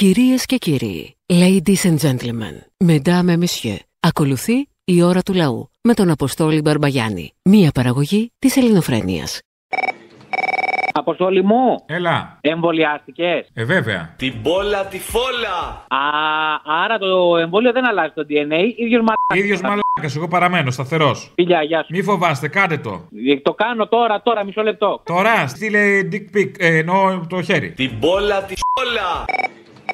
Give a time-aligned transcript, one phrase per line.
[0.00, 5.94] Κυρίες και κύριοι, ladies and gentlemen, mesdames et messieurs, ακολουθεί η ώρα του λαού με
[5.94, 9.40] τον Αποστόλη Μπαρμπαγιάννη, μία παραγωγή της ελληνοφρένειας.
[10.92, 12.38] Αποστόλη μου, Έλα.
[12.40, 14.14] εμβολιάστηκες; Ε, βέβαια.
[14.18, 15.84] Την πόλα τη φόλα.
[15.88, 15.98] Α,
[16.84, 19.36] άρα το εμβόλιο δεν αλλάζει το DNA, ίδιος μαλάκας.
[19.38, 21.32] ίδιος μαλάκας, εγώ παραμένω, σταθερός.
[21.34, 21.86] Φιλιά, γεια σου.
[21.90, 23.08] Μη φοβάστε, κάντε το.
[23.30, 25.00] Ε, Το κάνω τώρα, τώρα, μισό λεπτό.
[25.04, 27.70] Τώρα στείλε dick pic, ε, εννοώ το χέρι.
[27.70, 29.24] Την πόλα τη φόλα.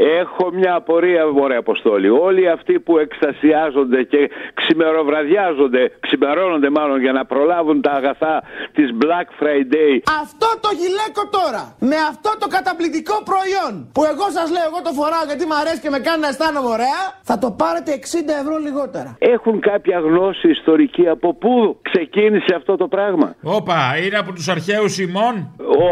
[0.00, 2.08] Έχω μια απορία, μωρέ Αποστόλη.
[2.10, 8.42] Όλοι αυτοί που εκστασιάζονται και ξημεροβραδιάζονται, ξημερώνονται μάλλον για να προλάβουν τα αγαθά
[8.72, 9.92] της Black Friday.
[10.22, 14.92] Αυτό το γυλαίκο τώρα, με αυτό το καταπληκτικό προϊόν που εγώ σας λέω, εγώ το
[14.98, 18.56] φοράω γιατί μου αρέσει και με κάνει να αισθάνομαι ωραία, θα το πάρετε 60 ευρώ
[18.66, 19.10] λιγότερα.
[19.18, 24.98] Έχουν κάποια γνώση ιστορική από πού ξεκίνησε αυτό το πράγμα; Όπα, είναι από τους αρχαίους
[24.98, 25.34] ημών;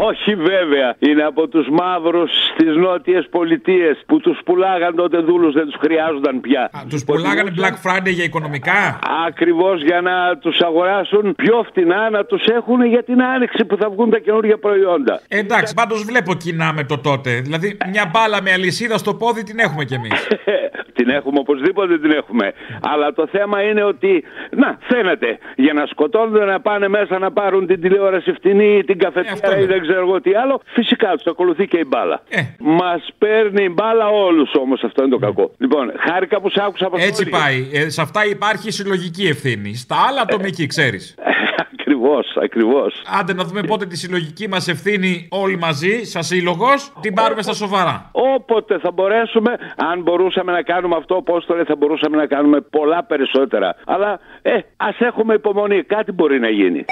[0.09, 0.89] Όχι βέβαια.
[0.99, 6.41] Είναι από τους μαύρους στις νότιες πολιτείες που τους πουλάγαν τότε δούλους, δεν τους χρειάζονταν
[6.41, 6.71] πια.
[6.89, 12.45] Τους πουλάγανε Black Friday για οικονομικά; Ακριβώς για να τους αγοράσουν πιο φτηνά, να τους
[12.45, 15.21] έχουν για την άνοιξη που θα βγουν τα καινούργια προϊόντα.
[15.27, 17.39] Ε, εντάξει, πάντως βλέπω κοινά με το τότε.
[17.39, 20.27] Δηλαδή, μια μπάλα με αλυσίδα στο πόδι την έχουμε κι εμείς.
[20.97, 22.51] την έχουμε οπωσδήποτε την έχουμε.
[22.81, 27.67] Αλλά το θέμα είναι ότι, να, φαίνεται, για να σκοτώνονται να πάνε μέσα να πάρουν
[27.67, 29.73] την τηλεόραση φτηνή ή την Ε, αυτό καφετέρα ή είναι.
[29.73, 32.21] δεν ξέρω εγώ τι άλλο, φυσικά τους ακολουθεί και η μπάλα.
[32.29, 32.41] Ε.
[32.59, 35.51] Μας παίρνει η μπάλα όλους όμως, αυτό είναι το κακό.
[35.57, 37.69] Λοιπόν, χάρηκα που σ' άκουσα από Έτσι πάει.
[37.73, 39.75] Ε, σε αυτά υπάρχει συλλογική ευθύνη.
[39.75, 41.15] Στα άλλα ατομική, ξέρεις.
[41.79, 43.01] Ακριβώς, ακριβώς.
[43.19, 47.53] Άντε να δούμε πότε τη συλλογική μας ευθύνη όλοι μαζί, σαν σύλλογος, την πάρουμε στα
[47.53, 48.09] σοβαρά.
[48.11, 52.61] Όποτε θα μπορέσουμε, αν μπορούσαμε να κάνουμε αυτό, πώ το λέει, θα μπορούσαμε να κάνουμε
[52.61, 53.75] πολλά περισσότερα.
[53.85, 56.85] Αλλά, ε, ας έχουμε υπομονή, κάτι μπορεί να γίνει.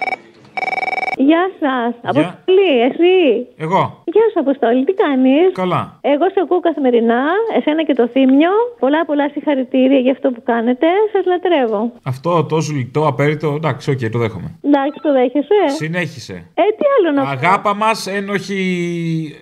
[1.17, 1.91] Γεια σας.
[2.11, 3.47] Αποστολή, εσύ.
[3.57, 3.81] Εγώ.
[4.05, 5.97] Γεια σου, Αποστολή, τι κάνεις; Καλά.
[6.01, 7.21] Εγώ σε ακούω καθημερινά,
[7.57, 8.49] εσένα και το Θύμιο.
[8.79, 10.87] Πολλά πολλά συγχαρητήρια για αυτό που κάνετε.
[11.13, 11.91] Σας λατρεύω.
[12.03, 14.49] Αυτό τόσο λιτό, απέριττο, εντάξει, οκ, το δέχομαι.
[14.63, 15.59] Εντάξει, το δέχεσαι.
[15.75, 16.33] Συνέχισε.
[16.53, 17.29] Ε, τι άλλο να πω.
[17.29, 18.61] Αγάπα μας, ένοχη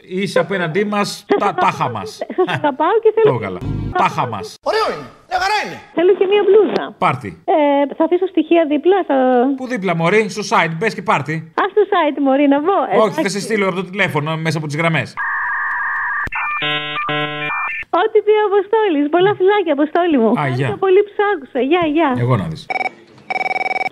[0.08, 2.10] είσαι απέναντί μας, τα τάχα μας.
[2.36, 3.36] Σας αγαπάω και Το θέλω.
[3.36, 3.58] έβγαλα.
[3.98, 4.58] Τάχα μας.
[4.64, 5.78] Ωραίο είναι, μια χαρά είναι.
[5.98, 6.84] Θέλω και μία μπλούζα.
[7.04, 7.30] Πάρτι.
[7.56, 7.56] Ε,
[7.98, 8.98] θα αφήσω στοιχεία δίπλα.
[9.10, 9.16] Θα...
[9.60, 11.36] Πού δίπλα, μωρή, στο site, μπες και πάρτι.
[11.62, 12.78] Α στο site, μωρή, να βγω.
[13.04, 13.40] Όχι, θα Εντάξει.
[13.40, 15.08] σε στείλω από το τηλέφωνο μέσα από τις γραμμές.
[18.02, 19.06] Ό,τι πει ο Αποστόλης.
[19.16, 20.30] Πολλά φιλάκια, Αποστόλη μου.
[20.30, 20.44] Α, γεια.
[20.46, 21.60] Ευχαριστώ πολύ που σ' άκουσα.
[21.72, 22.10] Γεια, γεια.
[22.24, 22.66] Εγώ να δεις.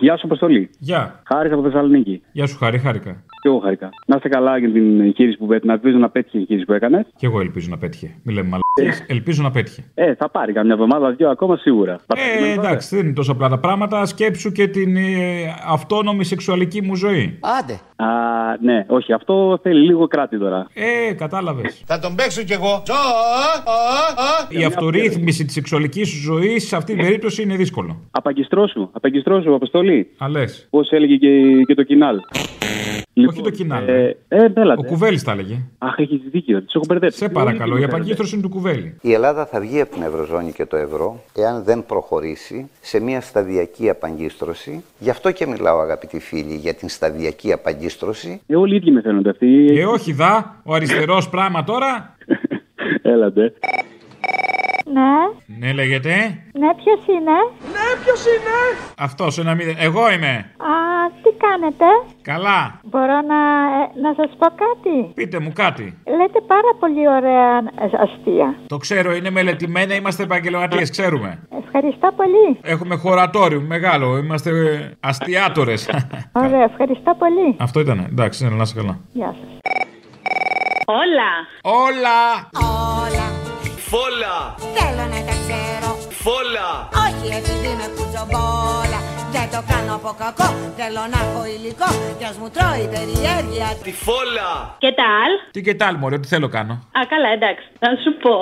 [0.04, 0.70] Γεια σου, Αποστολή.
[0.78, 1.02] Γεια.
[1.30, 2.22] Χάρη από Θεσσαλονίκη.
[2.32, 3.12] Γεια σου, Χάρη, χάρηκα.
[3.44, 3.88] Και εγώ χάρηκα.
[4.06, 5.66] Να είστε καλά για την εγχείρηση που πέτυχε.
[5.66, 7.06] Να ελπίζω να πέτυχε η εγχείρηση που έκανες.
[7.16, 8.14] Και εγώ ελπίζω να πέτυχε.
[8.22, 9.06] Μην λέμε μαλακίες.
[9.08, 9.84] Ελπίζω να πέτυχε.
[9.94, 11.98] Ε, θα πάρει καμιά εβδομάδα, δύο ακόμα σίγουρα.
[12.06, 12.70] Θα Ε, περιμένω, βέβαια.
[12.70, 14.06] εντάξει, δεν είναι τόσο απλά τα πράγματα.
[14.06, 15.02] Σκέψου και την ε,
[15.68, 17.38] αυτόνομη σεξουαλική μου ζωή.
[17.60, 17.80] Άντε.
[18.04, 20.66] Α, ναι, όχι, αυτό θέλει λίγο κράτη τώρα.
[20.74, 21.82] Ε, κατάλαβες.
[21.86, 22.82] Θα τον παίξω κι εγώ.
[24.48, 28.00] Η αυτορύθμιση της σεξουαλική σου ζωής σε αυτή την περίπτωση είναι δύσκολο.
[28.10, 30.10] Απαγκιστρώσου, απαγκιστρώσου, Αποστολή.
[30.18, 30.66] Α, λες.
[30.70, 32.16] Πώς έλεγε και, και το κοινάλ.
[33.28, 33.88] Όχι το κοινάλ.
[33.88, 34.86] Ε, ε, Ο έλατε.
[34.86, 35.58] κουβέλης τα έλεγε.
[35.78, 36.58] Αχ, έχεις δίκιο.
[36.60, 37.18] Του έχω μπερδέψει.
[37.18, 38.94] Σε παρακαλώ, η απαγκίστρωση είναι του κουβέλη.
[39.00, 43.20] Η Ελλάδα θα βγει από την Ευρωζώνη και το ευρώ εάν δεν προχωρήσει σε μια
[43.20, 44.84] σταδιακή απαγκίστρωση.
[44.98, 47.92] Γι' αυτό και μιλάω αγαπητοί φίλοι για την σταδιακή απαγκίστρωση.
[48.46, 49.66] Ε, όλοι οι ίδιοι με φαίνονται αυτοί.
[49.78, 52.16] Ε, όχι δα, ο αριστερός πράγμα τώρα.
[53.02, 53.54] Έλατε.
[54.84, 55.12] Ναι,
[55.58, 56.14] Ναι, λέγεται.
[56.52, 57.36] ναι, ποιος είναι;
[58.98, 59.76] Αυτός ένα μηδέν.
[59.78, 60.34] Εγώ είμαι.
[60.58, 60.72] Α,
[61.22, 61.84] τι κάνετε;
[62.22, 62.80] Καλά.
[62.82, 63.38] Μπορώ να,
[63.80, 65.98] ε, να σας πω κάτι; Πείτε μου κάτι.
[66.18, 68.54] Λέτε πάρα πολύ ωραία ε, αστεία.
[68.66, 71.38] Το ξέρω, είναι μελετημένα, είμαστε επαγγελματίες, ξέρουμε.
[71.64, 72.58] Ευχαριστώ πολύ.
[72.62, 74.50] Έχουμε χωρατόριο μεγάλο, είμαστε
[75.00, 75.74] αστιάτορε.
[76.44, 77.56] Ωραία, ευχαριστώ πολύ.
[77.58, 78.06] Αυτό ήταν.
[78.10, 78.98] Εντάξει, να είσαι καλά.
[79.12, 79.58] Γεια σας.
[80.86, 81.30] Όλα.
[81.62, 82.48] Όλα!
[83.06, 83.23] Όλα
[83.90, 84.36] Φόλα.
[84.78, 85.90] θέλω να τα ξέρω
[86.24, 86.68] Φόλα.
[87.06, 88.98] Όχι επειδή με κουτσομπόλα
[89.34, 93.66] Δεν το κάνω από κακό Θέλω να έχω υλικό Κι ας μου τρώει η περιέργεια
[93.86, 94.50] Τη φόλα.
[94.84, 95.32] Και τα άλλ.
[95.54, 96.74] Τι και τ' άλλο, μωρέ, τι θέλω κάνω.
[96.98, 97.66] Α, καλά, εντάξει.
[97.84, 98.34] Να σου πω.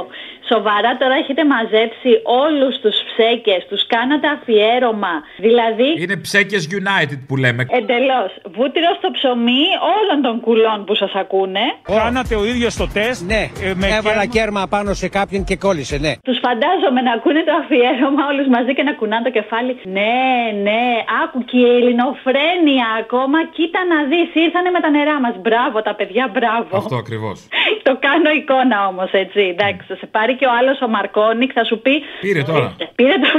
[0.51, 2.11] Σοβαρά τώρα έχετε μαζέψει
[2.43, 5.15] όλους τους ψέκες, τους κάνατε αφιέρωμα.
[5.47, 7.63] Δηλαδή, Είναι ψέκες United που λέμε.
[7.81, 9.65] εντελώς, βούτυρος στο ψωμί
[9.99, 11.65] όλων των κουλών που σας ακούνε.
[11.83, 13.21] Κάνατε ο ίδιος το τεστ.
[13.33, 16.13] Ναι, Ε, με έβαλα κέρμα- κέρμα πάνω σε κάποιον και κόλλησε, ναι.
[16.29, 19.73] Τους φαντάζομαι να ακούνε το αφιέρωμα όλους μαζί και να κουνάνε το κεφάλι.
[19.99, 20.21] Ναι,
[20.67, 20.83] ναι,
[21.23, 23.39] άκου και η ελληνοφρένεια ακόμα.
[23.57, 25.35] Κοίτα να δεις, ήρθανε με τα νερά μας.
[25.45, 26.77] Μπράβο τα παιδιά, μπράβο.
[26.81, 27.37] Αυτό ακριβώς.
[27.89, 29.41] το κάνω εικόνα όμως, έτσι.
[29.55, 31.95] Εντάξει, θα σε πάρει και ο άλλος ο Μαρκόνικ, θα σου πει.
[32.21, 32.69] Πήρε τώρα.
[32.99, 33.31] Πήρε το.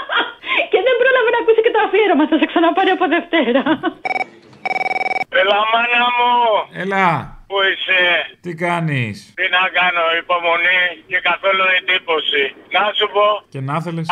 [0.72, 2.24] και δεν πρόλαβε να ακούσει και το αφιέρωμα.
[2.30, 3.62] Θα σε ξαναπάρει από Δευτέρα.
[5.40, 6.32] Έλα, μάνα μου!
[6.82, 7.06] Έλα.
[7.50, 8.00] Πού είσαι,
[8.44, 12.42] Τι κάνεις; τι να κάνω, υπομονή και καθόλου εντύπωση.
[12.76, 14.06] Να σου πω, Και να θέλεις;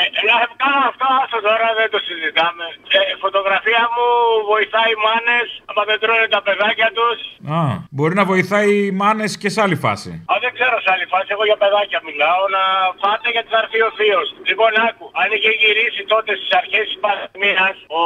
[0.00, 2.66] ε, να κάνω αυτό, άσο τώρα δεν το συζητάμε.
[2.96, 4.06] Ε, φωτογραφία μου
[4.52, 7.18] βοηθάει μάνες, άμα δεν τρώνε τα παιδάκια τους.
[7.56, 7.60] Α,
[7.96, 10.10] μπορεί να βοηθάει μάνες και σε άλλη φάση.
[10.30, 12.62] Α, δεν ξέρω σε άλλη φάση, εγώ για παιδάκια μιλάω, να
[13.02, 14.28] φάτε γιατί θα έρθει ο θείος.
[14.50, 18.02] Λοιπόν, άκου, αν είχε γυρίσει τότε στις αρχές της πανδημίας, ο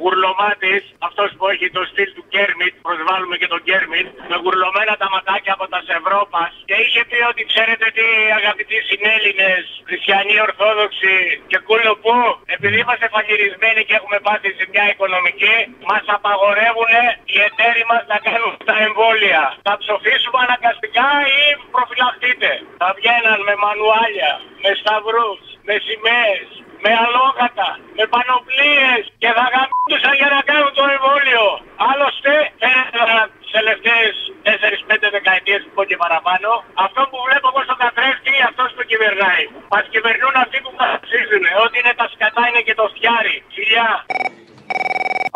[0.00, 5.08] Γουρλωμάτης, αυτός που έχει το στυλ του Κέρμιτ, προσβάλλουμε και τον Κέρμιτ, με γουρλωμένα τα
[5.14, 8.06] ματάκια από τα Σευρώπας και είχε πει ότι ξέρετε τι
[8.40, 11.14] αγαπητοί συνέλληνες, χριστιανοί ορθόδοξοι
[11.50, 12.14] και κούλο που,
[12.54, 15.56] επειδή είμαστε φαγυρισμένοι και έχουμε πάθει σε μια οικονομική,
[15.90, 16.92] μας απαγορεύουν
[17.32, 19.42] οι εταίροι μας να κάνουν τα εμβόλια.
[19.66, 21.08] Θα ψοφήσουμε αναγκαστικά
[21.40, 21.42] ή
[21.74, 22.50] προφυλαχτείτε.
[22.80, 24.32] Θα βγαίναν με μανουάλια,
[24.62, 26.46] με σταυρούς, με σημαίες,
[26.84, 31.46] με αλόγατα, με πανοπλίες και θα γαμπούσαν για να κάνουν το εμβόλιο.
[31.90, 34.14] Άλλωστε, φαίνεται να τις τελευταίες
[34.46, 36.48] 4-5 δεκαετίες που πω και παραπάνω,
[36.86, 39.42] αυτό που βλέπω εγώ στον καθρέφτη είναι αυτός που κυβερνάει.
[39.72, 41.44] Μας κυβερνούν αυτοί που μας ψήφουν.
[41.64, 43.34] Ό,τι είναι τα σκατά είναι και το φτιάρι.
[43.56, 43.88] Φιλιά.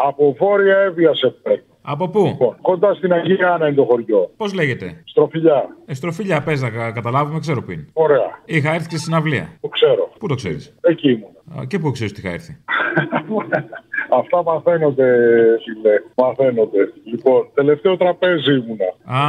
[0.09, 1.65] Από βόρεια έβια σε παίρνω.
[1.83, 4.31] Από πού; Λοιπόν, κοντά στην Αγία Άννα είναι το χωριό.
[4.37, 5.59] Πώς λέγεται; Στροφιλιά.
[5.87, 7.87] Εστροφίλια, πες να κα- καταλάβουμε, ξέρω που είναι.
[7.93, 8.41] Ωραία.
[8.45, 9.47] Είχα έρθει και στην αυλία.
[9.61, 10.13] Το ξέρω.
[10.19, 11.67] Πού το ξέρεις; Εκεί ήμουν.
[11.67, 12.53] Και πού ξέρεις ότι είχα έρθει;
[14.13, 15.07] Αυτά μαθαίνονται,
[15.65, 15.95] φίλε.
[16.15, 16.93] Μαθαίνονται.
[17.05, 18.91] Λοιπόν, τελευταίο τραπέζι ήμουνα.
[19.05, 19.21] Α,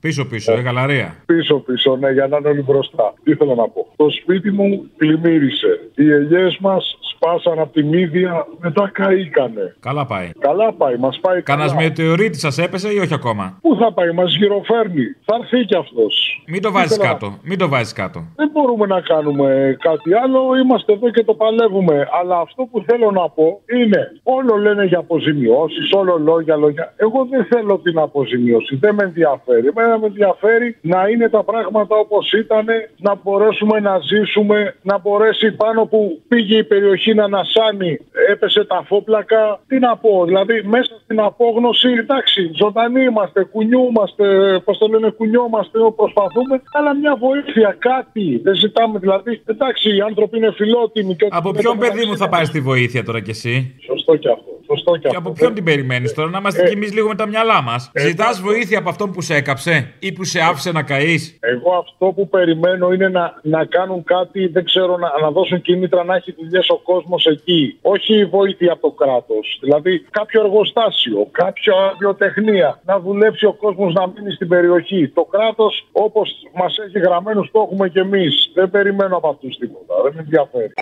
[0.00, 1.16] πίσω-πίσω, ε, γαλαρία.
[1.26, 3.14] Πίσω-πίσω, ναι, για να είναι όλοι μπροστά.
[3.22, 3.86] Τι ήθελα να πω.
[3.96, 5.80] Το σπίτι μου πλημμύρισε.
[5.94, 9.76] Οι ελιές μας σπάσαν από τη μύδια, μετά καήκανε.
[9.80, 10.30] Καλά πάει.
[10.38, 11.58] Καλά πάει, μας πάει καλά.
[11.66, 15.04] Κανένα μετεωρίτη σας έπεσε ή όχι ακόμα; Πού θα πάει, μας γυροφέρνει.
[15.24, 16.42] Θα έρθει κι αυτός.
[16.46, 17.38] Μην το βάζεις κάτω.
[17.42, 18.24] Μην το βάζεις κάτω.
[18.36, 20.40] Δεν μπορούμε να κάνουμε κάτι άλλο.
[20.62, 22.08] Είμαστε εδώ και το παλεύουμε.
[22.20, 26.94] Αλλά αυτό που θέλω να πω είναι, όλο λένε για αποζημιώσεις, όλο λόγια, λόγια.
[26.96, 28.76] Εγώ δεν θέλω την αποζημίωση.
[28.76, 29.66] Δεν με ενδιαφέρει.
[29.66, 35.52] Εμένα με ενδιαφέρει να είναι τα πράγματα όπως ήταν, να μπορέσουμε να ζήσουμε, να μπορέσει
[35.52, 37.98] πάνω που πήγε η περιοχή να ανασάνει,
[38.30, 39.60] έπεσε τα φόπλακα.
[39.66, 44.24] Τι να πω, δηλαδή μέσα στην απόγνωση, εντάξει, ζωντανοί είμαστε, κουνιούμαστε,
[44.64, 48.40] πώς το λένε, κουνιόμαστε, προσπαθούμε, αλλά μια βοήθεια, κάτι.
[48.42, 51.16] Δεν ζητάμε δηλαδή, εντάξει, οι άνθρωποι είναι φιλότιμοι.
[51.16, 54.52] Και Από ποιον παιδί μου θα πάρεις τη βοήθεια τώρα κι εσύ; Σωστό και αυτό.
[54.66, 55.18] Σωστό και, Και αυτό.
[55.18, 57.90] από ποιον την περιμένεις τώρα, να είμαστε Ε, κι εμεί λίγο με τα μυαλά μας;
[57.92, 61.72] ε, Ζητάς βοήθεια από αυτόν που σε έκαψε ή που σε άφησε να καείς; Εγώ
[61.76, 66.14] αυτό που περιμένω είναι να, να κάνουν κάτι, δεν ξέρω, να, να δώσουν κίνητρα να
[66.16, 67.78] έχει δουλειές ο κόσμος εκεί.
[67.82, 69.58] Όχι βοήθεια από το κράτος.
[69.60, 72.80] Δηλαδή κάποιο εργοστάσιο, κάποια βιοτεχνία.
[72.84, 75.08] Να δουλέψει ο κόσμος να μείνει στην περιοχή.
[75.08, 78.50] Το κράτος, όπως μας έχει γραμμένους, το έχουμε κι εμείς.
[78.54, 79.94] Δεν περιμένω από αυτούς τίποτα.
[80.02, 80.72] Δεν με ενδιαφέρει.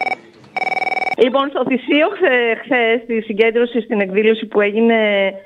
[1.24, 2.06] Λοιπόν, στο Θησίο
[2.62, 4.98] χθε, στη συγκέντρωση στην εκδήλωση που έγινε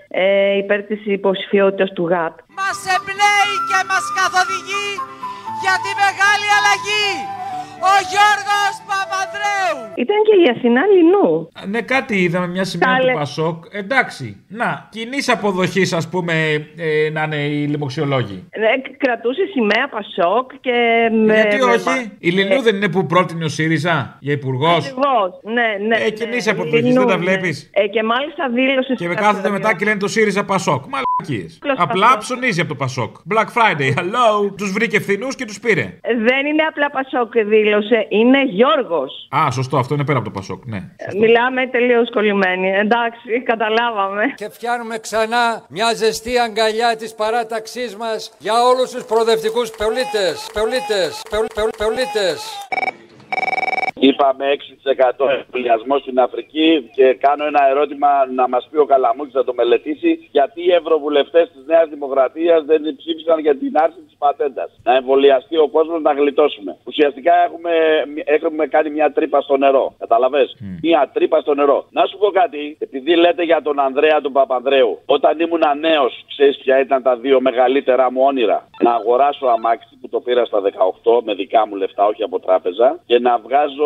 [0.09, 2.35] ε, υπέρ της υποψηφιότητας του ΓΑΤ.
[2.61, 4.89] Μας εμπνέει και μας καθοδηγεί
[5.63, 7.11] για τη μεγάλη αλλαγή.
[7.93, 9.79] Ο Γιώργος Παπανδρέου.
[10.05, 11.49] Ήταν και η Αθηνά Λινού.
[11.73, 13.13] Ναι, κάτι είδαμε, μια σημαία Κάλε.
[13.13, 13.65] του Πασόκ.
[13.73, 16.33] Εντάξει, να, κοινή αποδοχής, ας πούμε,
[16.77, 18.45] ε, να είναι οι λοιμοξιολόγοι.
[18.51, 18.61] Ε,
[18.97, 20.73] κρατούσε σημαία Πασόκ και...
[21.27, 24.77] με- Γιατί με- όχι, η Λινού δεν είναι που πρότεινε ο ΣΥΡΙΖΑ για υπουργός.
[24.87, 25.97] Ακριβώς, ναι, ναι.
[25.97, 27.23] Ε, κοινή ναι, αποδοχής, Λινού, δεν τα ναι.
[27.25, 27.71] βλέπεις.
[27.73, 28.95] Ε, και μάλιστα δήλωσε...
[28.95, 30.85] Και με κάθονται μετά και λένε το ΣΥΡΙΖΑ Πασόκ.
[31.23, 31.59] Μαλακίες.
[31.61, 32.21] Απλώς Απλά Πασόκ.
[32.21, 33.17] ψωνίζει από το Πασόκ.
[33.35, 34.53] Black Friday, hello.
[34.57, 35.99] Τους βρήκε φθηνούς και τους πήρε.
[36.03, 39.29] Δεν είναι απλά Πασόκ δήλωσε, είναι Γιώργος.
[39.37, 40.77] Α, σωστό, αυτό είναι πέρα από το Πασόκ, ναι.
[40.97, 42.69] Ε, Μιλάμε τελείως κολλημένοι.
[42.69, 44.23] Εντάξει, καταλάβαμε.
[44.35, 50.51] Και φτιάχνουμε ξανά μια ζεστή αγκαλιά της παράταξής μας για όλους τους προοδευτικούς πολίτες.
[50.53, 51.23] Πολίτες.
[51.31, 52.39] Πεολ- πεολ- Πολίτες.
[54.01, 54.45] Είπαμε
[55.19, 59.55] 6% εμβολιασμό στην Αφρική και κάνω ένα ερώτημα να μας πει ο Καλαμούκης να το
[59.55, 60.29] μελετήσει.
[60.31, 65.57] Γιατί οι ευρωβουλευτές της Νέας Δημοκρατίας δεν ψήφισαν για την άρση της πατέντας; Να εμβολιαστεί
[65.57, 66.77] ο κόσμος να γλιτώσουμε.
[66.85, 67.73] Ουσιαστικά έχουμε,
[68.25, 69.95] έχουμε κάνει μια τρύπα στο νερό.
[69.99, 70.49] Καταλαβέ.
[70.83, 71.87] Μια τρύπα στο νερό.
[71.91, 74.99] Να σου πω κάτι, επειδή λέτε για τον Ανδρέα τον Παπανδρέου.
[75.07, 80.09] Όταν ήμουν νέος, ξέρεις ποια ήταν τα δύο μεγαλύτερα μου όνειρα; Να αγοράσω αμάξι που
[80.09, 83.86] το πήρα στα 18 με δικά μου λεφτά, όχι από τράπεζα, και να βγάζω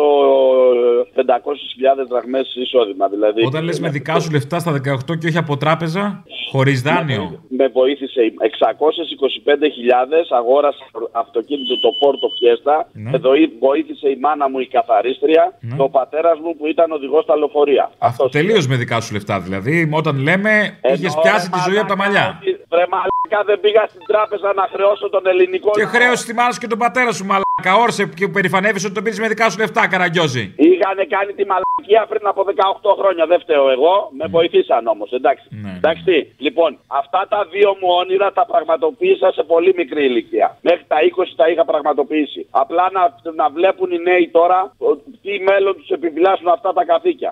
[1.15, 3.07] 500.000 δραχμές εισόδημα.
[3.07, 7.39] Δηλαδή, Όταν λες με δικά σου λεφτά στα 18 και όχι από τράπεζα, χωρίς δάνειο.
[7.49, 13.09] με βοήθησε 625.000, αγόρασα αυτοκίνητο το Πόρτο Φιέστα, Ναι.
[13.09, 15.75] με δοή- βοήθησε η μάνα μου η καθαρίστρια Ναι.
[15.75, 17.91] και ο πατέρας μου που ήταν οδηγός στα λεωφορεία.
[17.97, 19.89] Αυτός τελείως με δικά σου λεφτά δηλαδή.
[19.93, 20.51] Όταν λέμε,
[20.83, 22.39] είχες Εννοώ, πιάσει ρε τη ζωή από τα μαλλιά.
[22.69, 25.91] Βρε μαλάκα δεν πήγα στην τράπεζα να χρεώσω τον ελληνικό Και λαό.
[25.93, 27.49] χρέωσε τη μάνα σου και τον πατέρα σου, μαλάκα.
[27.67, 30.53] Καόρσε και που περηφανεύεσαι ότι το πήρες με δικά σου λεφτά, καραγκιόζη.
[30.69, 33.25] Είχαν κάνει τη μαλακία πριν από 18 χρόνια.
[33.31, 33.95] Δεν φταίω εγώ.
[34.17, 35.11] Με βοηθήσαν όμως.
[35.11, 35.45] Εντάξει.
[35.77, 36.33] Εντάξει.
[36.37, 40.57] Λοιπόν, αυτά τα δύο μου όνειρα τα πραγματοποίησα σε πολύ μικρή ηλικία.
[40.61, 42.41] Μέχρι τα 20 τα είχα πραγματοποιήσει.
[42.51, 43.03] Απλά να,
[43.41, 44.89] να βλέπουν οι νέοι τώρα ο,
[45.23, 47.31] τι μέλλον τους επιβιλάσσουν αυτά τα καθήκια.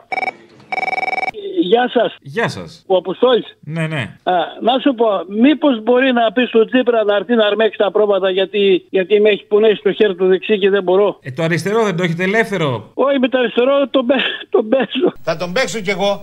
[1.61, 2.15] Γεια σας.
[2.21, 2.83] Γεια σας.
[2.87, 3.57] Ο Αποστόλης.
[3.59, 4.15] Ναι, ναι.
[4.61, 8.29] Να σου πω, μήπως μπορεί να πεις στο Τσίπρα να έρθει να αρμέξει τα πρόβατα
[8.29, 11.19] γιατί, γιατί με έχει πουνέσει το χέρι του δεξί και δεν μπορώ.
[11.21, 12.91] Ε, το αριστερό δεν το έχετε ελεύθερο.
[12.93, 15.07] Όχι, με το αριστερό τον, πέ- τον πέσω.
[15.21, 16.19] Θα τον παίξω κι εγώ.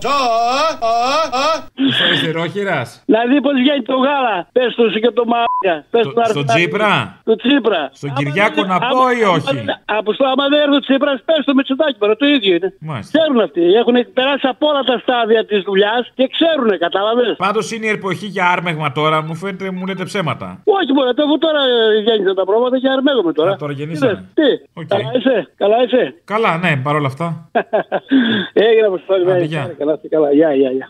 [1.87, 3.03] Είσαι αριστερόχειρας.
[3.05, 4.47] Δηλαδή πώς βγαίνει το γάλα.
[4.51, 5.75] Πες του και το μάγκα.
[5.93, 6.91] Πες του να έρθει Στον να- Τσίπρα.
[7.29, 7.81] Το Τσίπρα.
[7.99, 11.97] Στον Κυριάκο να πω ή όχι; Αποστόλη, άμα δεν έρθει ο Τσίπρας, πες το Μητσοτάκι,
[12.03, 12.69] παρά το ίδιο είναι.
[12.89, 13.11] Μάλιστα.
[13.17, 13.61] Ξέρουν αυτοί.
[13.81, 18.25] Έχουν περάσει από όλα τα στάδια της δουλειάς και ξέρουν, κατάλαβες; Πάντως είναι η εποχή
[18.25, 20.61] για άρμεγμα τώρα, μου φαίνεται μου λέτε ψέματα.
[20.63, 23.55] Όχι μόνο, αφού τώρα ε, γέννησαν τα πρόβατα και αρμέγομαι τώρα.
[23.55, 24.25] τώρα γεννήσανε.
[24.33, 24.47] Τι,
[24.85, 27.49] καλά είσαι, καλά είσαι; Καλά, ναι, παρόλα αυτά.
[28.67, 29.23] Έγινε αποστόλη.
[29.23, 29.73] Άντε, ναι, γεια.
[29.77, 30.31] Καλά, είστε καλά.
[30.33, 30.87] Γεια, γεια, γεια.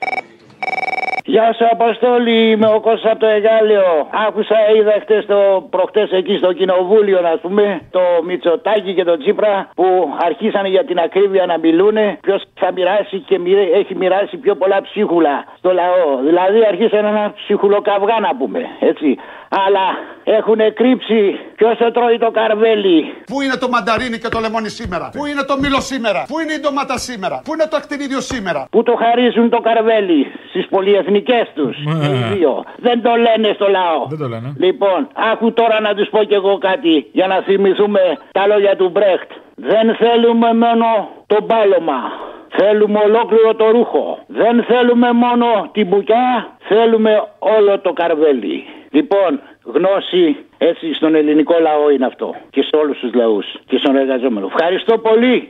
[1.29, 4.07] Γεια σου Αποστόλη, είμαι ο Κώστας από το Εγάλεο.
[4.27, 9.69] Άκουσα, είδα χτες το, προχτές εκεί στο κοινοβούλιο να πούμε, το Μητσοτάκι και το Τσίπρα
[9.75, 9.86] που
[10.27, 14.81] αρχίσανε για την ακρίβεια να μιλούνε ποιος θα μοιράσει και μοιρέ- έχει μοιράσει πιο πολλά
[14.81, 16.07] ψίχουλα στο λαό.
[16.25, 19.17] Δηλαδή αρχίσανε ένα ψυχουλοκαυγά να πούμε, έτσι.
[19.65, 19.86] Αλλά
[20.24, 23.13] έχουν κρύψει ποιος το τρώει το καρβέλι.
[23.31, 26.53] Πού είναι το μανταρίνι και το λεμόνι σήμερα; Πού είναι το μήλο σήμερα; Πού είναι
[26.53, 30.19] η ντομάτα σήμερα; Πού είναι το ακτινίδιο σήμερα; Που το χαρίζουν το καρβέλι
[30.50, 31.16] στις πολυεθνικές
[31.53, 31.77] τους.
[31.77, 32.63] οι δύο.
[32.77, 34.05] Δεν το λένε στο λαό.
[34.09, 34.53] Δεν το λένε.
[34.57, 38.89] Λοιπόν, άκου τώρα να τους πω κι εγώ κάτι για να θυμηθούμε τα λόγια του
[38.89, 39.31] Μπρέχτ.
[39.55, 42.01] Δεν θέλουμε μόνο το μπάλωμα.
[42.50, 44.19] Θέλουμε ολόκληρο το ρούχο.
[44.27, 48.63] Δεν θέλουμε μόνο την μπουκιά, θέλουμε όλο το καρβέλι.
[48.91, 52.36] Λοιπόν, γνώση έτσι στον ελληνικό λαό είναι αυτό.
[52.50, 54.45] Και σε όλους τους λαούς και στον εργαζόμενο.
[54.45, 55.50] Ευχαριστώ πολύ.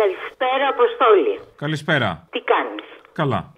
[0.00, 1.40] Καλησπέρα, Αποστόλη.
[1.56, 2.28] Καλησπέρα.
[2.30, 3.52] Τι κάνεις; Καλά.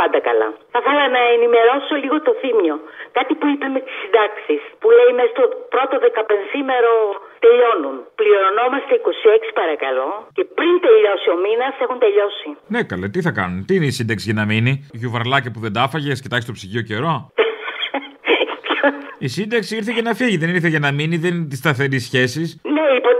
[0.00, 0.02] Καλά.
[0.02, 0.48] Πάντα καλά.
[0.72, 2.76] Θα ήθελα να ενημερώσω λίγο το θύμιο.
[3.18, 4.62] Κάτι που είπε με τις συντάξεις.
[4.80, 6.92] Που λέει μέσα στο πρώτο δεκαπενθήμερο
[7.44, 7.96] τελειώνουν.
[8.20, 9.10] Πληρωνόμαστε 26
[9.60, 10.08] παρακαλώ.
[10.36, 12.48] Και πριν τελειώσει ο μήνας έχουν τελειώσει.
[12.74, 15.72] Ναι, καλέ, τι θα κάνουν; Τι είναι η σύνταξη για να μείνει; Γιουβαρλάκια που δεν
[15.76, 17.14] τα άφαγες, κοιτάξει το ψυγείο καιρό.
[19.26, 22.02] Η σύνταξη ήρθε για να φύγει, δεν ήρθε για να μείνει, δεν είναι της σταθερής
[22.08, 22.46] σχέσης.
[22.76, 23.14] Ναι, υποτίθεται όμω είναι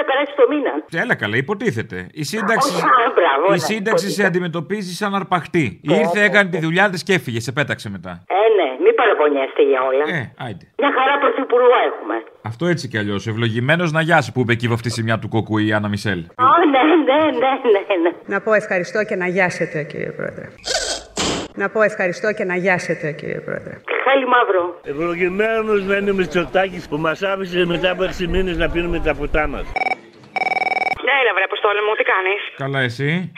[0.00, 0.72] να περάσει το μήνα.
[1.02, 1.98] Έλα καλά, υποτίθεται.
[2.22, 5.80] Η σύνταξη, Α, μπράβο, η ναι, σύνταξη σε αντιμετωπίζει σαν αρπαχτή.
[5.82, 8.12] Ήρθε, έκανε τη δουλειά της και έφυγε, σε πέταξε μετά.
[8.38, 10.04] Ε, ναι, μην παραπονιέστε για όλα.
[10.18, 10.66] Ε, άιντε.
[10.82, 12.16] Μια χαρά πρωθυπουργό έχουμε.
[12.50, 13.26] Αυτό έτσι κι αλλιώς.
[13.26, 16.18] Ευλογημένος να γιάσει που είπε εκεί αυτή η μια του κόκκου η Άννα Μισελ.
[16.18, 18.10] Ω, ναι, ναι, ναι, ναι, ναι.
[18.26, 20.46] Να πω ευχαριστώ και να γιάσετε, κύριε Πρόεδρε.
[21.56, 23.74] Να πω ευχαριστώ και να γιάσετε, κύριε Πρόεδρε.
[24.04, 24.80] Χάλι μαύρο.
[24.92, 29.14] Ευλογημένος να είναι ο Μητσοτάκης που μας άφησε μετά από 6 μήνες να πίνουμε τα
[29.14, 29.66] ποτά μας.
[31.06, 33.32] Ναι, έλα, βρε, Αποστόλη μου, τι κάνεις; Καλά, εσύ;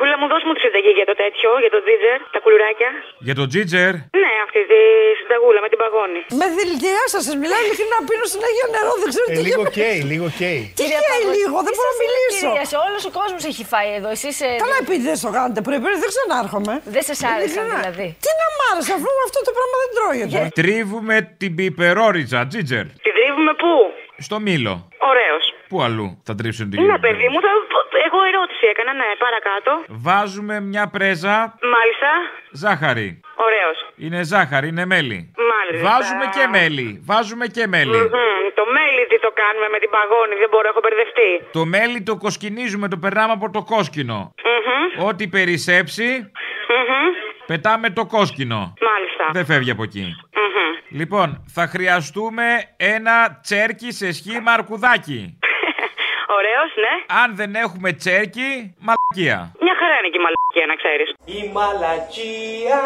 [0.00, 2.90] Ρε, ψυχούλα μου, δώσ' μου τη συνταγή για το τέτοιο, για το τζίτζερ, τα κουλουράκια.
[3.26, 3.92] Για το Τζίτζερ.
[4.22, 4.80] Ναι, αυτή τη
[5.20, 6.20] συνταγούλα με την παγόνη.
[6.40, 7.96] Με δηλητηριά σας, σας μιλάω ειλικρινά.
[8.08, 9.78] Πίνω συνέχεια νερό, δεν ξέρω Ε, τι λίγο γίνεται.
[9.78, 10.60] καίει, λίγο καίει.
[10.78, 12.48] Τι καίει λίγο, δεν μπορώ να μιλήσω.
[12.86, 14.08] Όλος ο κόσμος έχει φάει εδώ.
[14.16, 16.74] Εσείς, ε, Καλά, επειδή δεν στο κάνετε πριν, δεν ξανάρχομαι.
[16.96, 17.74] Δεν σας άρεσαν, Ειλικρινά.
[17.80, 18.06] δηλαδή.
[18.24, 20.38] Τι να μ' άρεσε, αφού αυτό το πράγμα δεν τρώγεται.
[20.60, 22.84] Τρίβουμε την πιπερόριτσα, Τζίτζερ.
[23.04, 23.72] Τη τρίβουμε πού;
[24.26, 24.74] Στο μήλο.
[25.12, 25.44] Ωραίος.
[25.70, 27.52] Πού αλλού θα τρίψουν την Ναι, παιδί μου, θα...
[28.06, 29.70] εγώ ερώτηση έκανα, ναι, παρακάτω.
[30.08, 31.36] Βάζουμε μια πρέζα
[31.74, 32.10] Μάλιστα.
[32.62, 33.20] ζάχαρη.
[33.46, 33.76] Ωραίος.
[34.04, 35.18] Είναι ζάχαρη, είναι μέλι.
[35.52, 35.82] Μάλιστα.
[35.90, 36.88] Βάζουμε και μέλι.
[37.10, 37.96] Βάζουμε και μέλι.
[37.96, 41.30] Μμμ, Το μέλι τι το κάνουμε με την παγόνη, δεν μπορώ, έχω μπερδευτεί.
[41.58, 44.34] Το μέλι το κοσκινίζουμε, το περνάμε από το κόσκινο.
[44.48, 46.08] Μμμ, Ό,τι περισσέψει,
[46.74, 47.06] μμμ.
[47.46, 48.60] πετάμε το κόσκινο.
[48.90, 49.24] Μάλιστα.
[49.32, 50.04] Δεν φεύγει από εκεί.
[50.34, 50.98] Μμμ.
[51.00, 52.44] Λοιπόν, θα χρειαστούμε
[52.76, 55.38] ένα τσέρκι σε σχήμα αρκουδάκι.
[56.38, 56.94] Ωραίος, ναι.
[57.22, 58.48] Αν δεν έχουμε τσέρκι,
[58.86, 59.38] μαλακία.
[59.64, 61.08] Μια χαρά είναι και η μαλακία, να ξέρεις.
[61.38, 62.78] Η μαλακία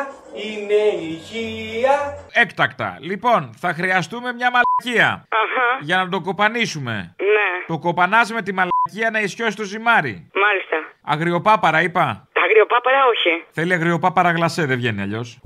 [0.46, 1.96] είναι υγεία.
[2.32, 2.98] Έκτακτα.
[3.00, 5.08] Λοιπόν, θα χρειαστούμε μια μαλακία.
[5.42, 5.68] Αχα.
[5.80, 7.14] Για να το κοπανίσουμε.
[7.18, 10.30] Ναι, Το κοπανάς με τη μαλακία να ισιώσει το ζυμάρι.
[10.44, 10.76] μάλιστα.
[11.04, 12.28] Αγριοπάπαρα είπα.
[12.32, 13.44] Τα αγριοπάπαρα όχι.
[13.50, 15.38] Θέλει αγριοπάπαρα γλασέ, δεν βγαίνει αλλιώς.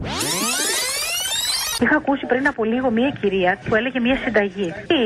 [1.81, 4.73] Είχα ακούσει πριν από λίγο μία κυρία που έλεγε μία συνταγή.
[4.87, 4.97] Τι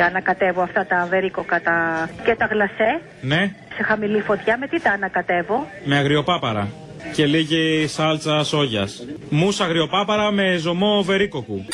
[0.00, 2.08] ανακατεύω αυτά τα βερίκοκα τα...
[2.24, 6.68] και τα γλασέ; Ναι, σε χαμηλή φωτιά, με τι τα ανακατεύω; με αγριοπάπαρα.
[7.14, 9.06] Και λίγη σάλτσα σόγιας.
[9.30, 11.64] Μουσα αγριοπάπαρα με ζωμό βερίκοκου.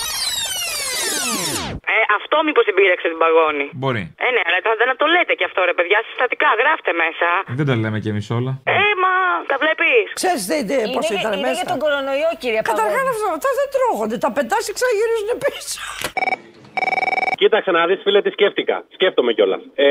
[2.37, 3.67] Ε, αυτό μήπως την πήρεξε την παγόνη.
[3.83, 4.03] Μπορεί.
[4.25, 7.29] Ε, ναι, αλλά θα- να το λέτε και αυτό, ρε παιδιά, συστατικά, γράφτε μέσα.
[7.59, 8.53] Δεν τα λέμε κι εμείς όλα.
[8.79, 9.13] Ε, μα
[9.51, 10.05] τα βλέπεις.
[10.21, 11.59] Ξέρεις τι, τι, πώς Είναι- ήταν είναι μέσα.
[11.61, 13.13] για τον κορονοϊό, κυρία Καταρχάς Παγώνη.
[13.15, 14.17] αυτά, αυτά δεν τρώγονται.
[14.25, 15.81] Τα πετάς και ξαναγυρίζουν πίσω.
[17.41, 18.85] Κοίταξε να δεις, φίλε, τι σκέφτηκα.
[18.93, 19.61] Σκέφτομαι κιόλας.
[19.75, 19.87] Ε,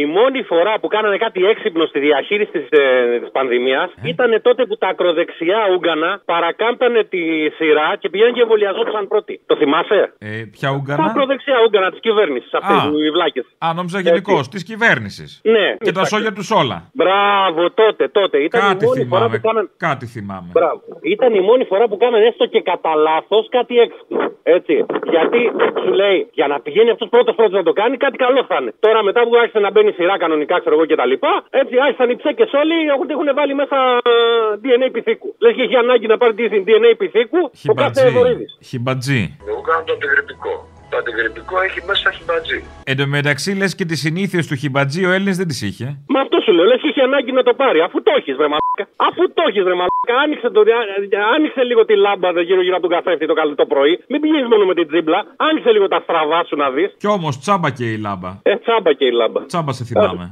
[0.00, 4.66] η μόνη φορά που κάνανε κάτι έξυπνο στη διαχείριση της ε, της πανδημίας ήταν τότε
[4.66, 7.20] που τα ακροδεξιά Ούγκανα παρακάμπτανε τη
[7.58, 9.40] σειρά και πηγαίνουν και εμβολιαζόντουσαν πρώτοι.
[9.46, 11.04] Το θυμάσαι; Ε, ποια Τα Ούγκανα.
[11.04, 12.54] ακροδεξιά Ούγκανα της κυβέρνησης.
[12.54, 12.90] Αυτές Α.
[13.06, 13.46] οι βλάκες.
[13.64, 15.40] Α, νόμιζα γενικώς, της κυβέρνησης.
[15.44, 15.66] Ναι.
[15.84, 16.90] Και τα σόγια τους όλα.
[16.92, 18.36] Μπράβο, τότε, τότε.
[18.48, 19.36] Ήταν Κάτι η μόνη φορά θυμάμαι.
[19.38, 19.68] που κάνανε.
[19.76, 20.48] Κάτι θυμάμαι.
[20.52, 20.80] Μπράβο.
[21.02, 24.32] Ήταν η μόνη φορά που κάνανε έστω και κατά λάθος κάτι έξυπνο.
[24.42, 24.74] Έτσι.
[25.14, 25.38] Γιατί
[25.84, 28.72] σου λέει, για να πηγαίνει αυτός πρώτος πρώτο να το κάνει, κάτι καλό θα είναι.
[28.84, 31.12] Τώρα μετά που άρχισε να μπαίνει σειρά κανονικά, ξέρω εγώ κτλ.
[31.60, 33.78] Έτσι άρχισαν οι ψέκες όλοι, έχουν, έχουν βάλει μέσα
[34.10, 34.14] ε,
[34.62, 35.28] DNA πυθίκου.
[35.42, 36.32] Λες και έχει ανάγκη να πάρει
[36.68, 37.40] DNA πυθίκου
[37.72, 38.08] ο κάθε Χιμπατζή.
[38.16, 38.46] βορίδη.
[38.68, 39.22] Χιμπατζή.
[39.50, 40.52] Εγώ κάνω το αντιγρυπικό.
[40.90, 42.58] Το αντιγρυπικό έχει μέσα χιμπατζή.
[42.90, 45.86] Εν τω μεταξύ λες και τις συνήθειες του χιμπατζή ο Έλληνε δεν τις είχε.
[46.14, 47.78] Μα αυτό σου λέω, λες και έχει ανάγκη να το πάρει.
[47.86, 48.84] Αφού το έχεις, βρε μαλάκα.
[49.08, 50.14] Αφού το έχεις, βρε μαλάκα.
[50.24, 50.88] Άνοιξε, το, α-
[51.34, 53.94] άνοιξε λίγο τη λάμπα εδώ γύρω γύρω από τον καθρέφτη το, καλό το πρωί.
[54.10, 55.18] Μην πηγαίνεις μόνο με την τζίμπλα.
[55.48, 56.88] Άνοιξε λίγο τα στραβά σου να δεις.
[57.02, 58.30] Κι όμως τσάμπα και η λάμπα.
[58.50, 59.40] Ε, τσάμπα και η λάμπα.
[59.50, 60.24] Τσάμπα σε θυμάμαι.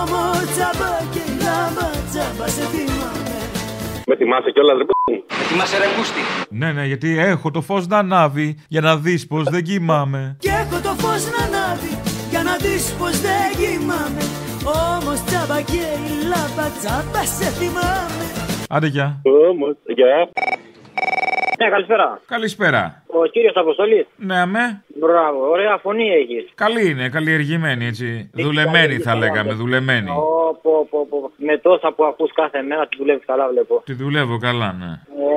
[0.00, 3.31] Όμω τσάμπα και λάμπα, τσάμπα σε θυμάμαι.
[4.12, 4.84] Με θυμάσαι κιόλας, ρε
[5.48, 6.20] Θυμάσαι ρε πούστη.
[6.48, 10.36] Ναι, ναι, γιατί έχω το φως να ανάβει για να δεις πως δεν κοιμάμαι.
[10.38, 11.92] Κι έχω το φως να ανάβει
[12.30, 14.22] για να δεις πως δεν κοιμάμαι.
[14.64, 18.24] Όμως τσάμπα και η λάμπα, τσάμπα σε θυμάμαι.
[18.68, 19.20] Άντε γεια.
[19.50, 20.28] Όμως, γεια.
[21.62, 22.20] Ναι, καλησπέρα.
[22.26, 23.02] Καλησπέρα.
[23.06, 24.06] Ο κύριος Αποστολής.
[24.16, 24.82] Ναι, αμέ.
[25.00, 26.44] Μπράβο, ωραία φωνή έχεις.
[26.54, 28.30] Καλή είναι, καλλιεργημένη έτσι.
[28.34, 30.06] Δουλεμένη θα λέγαμε, δουλεμένη.
[30.62, 31.30] Πω, πω, πω.
[31.36, 33.82] Με τόσα που ακούς κάθε μέρα, τη δουλεύεις καλά, βλέπω.
[33.84, 34.90] Τη δουλεύω καλά, ναι.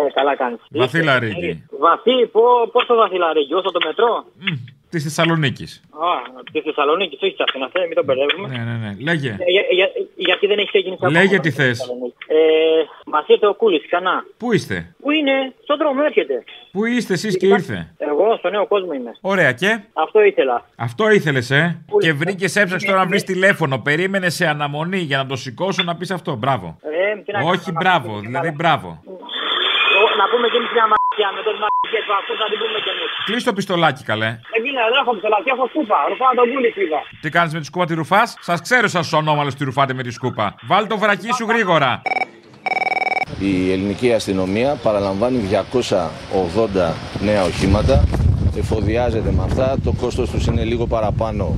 [0.07, 0.59] Ε, καλά κάνεις.
[0.69, 1.65] Βαθύ λαρίκι.
[1.79, 2.41] Βαθύ, πω,
[2.71, 4.25] πόσο βαθύ λαρίκι, όσο το μετρό;
[4.89, 5.81] Της Θεσσαλονίκης.
[5.91, 8.47] Α, της Θεσσαλονίκης, όχι της Αθήνας, ε, μην τον μπερδεύουμε.
[8.47, 8.91] Ναι, ναι, ναι.
[9.07, 9.29] Λέγε.
[9.29, 11.19] Ε, για- για- γιατί δεν έχεις ξεκινήσει ακόμα.
[11.19, 11.79] Λέγε τι θες.
[12.27, 12.37] Ε,
[13.15, 14.15] Μα ήρθε ο Κούλης ξανά.
[14.37, 16.43] Πού είστε, Πού είναι, στον δρόμο έρχεται.
[16.71, 19.11] Πού είστε εσείς και ήρθε; Εγώ στο νέο κόσμο είμαι.
[19.21, 20.65] Ωραία και; Αυτό ήθελα.
[20.87, 23.77] Αυτό ήθελες, ε; Και βρήκες, έψαξες τώρα να βρεις τηλέφωνο.
[23.79, 26.35] Περίμενε σε αναμονή για να το σηκώσω να πεις αυτό.
[26.35, 26.77] Μπράβο.
[26.81, 28.11] Ε, τι να Όχι, κάνω, μπράβο.
[28.13, 28.87] να- Δηλαδή, μπράβο.
[30.01, 32.79] Ο- Να πούμε και εμείς μια μαγιά με τον μαγιά που ακούς να την πούμε
[32.85, 33.09] και εμείς.
[33.27, 34.29] Κλείς το πιστολάκι, καλέ.
[34.57, 35.97] Εκείνα, δεν έχω ψελάκι, έχω σκούπα.
[36.09, 36.99] Ρουφάω τον κούλι πήγα.
[37.21, 40.11] Τι κάνεις με τη σκούπα τη ρουφάς; Σας ξέρω, σα ονόμαλο τη ρουφάτε με τη
[40.17, 40.45] σκούπα.
[40.71, 41.91] Βάλ το βρακί σου γρήγορα.
[43.39, 48.03] Η ελληνική αστυνομία παραλαμβάνει 280 νέα οχήματα,
[48.57, 51.55] εφοδιάζεται με αυτά, το κόστος τους είναι λίγο παραπάνω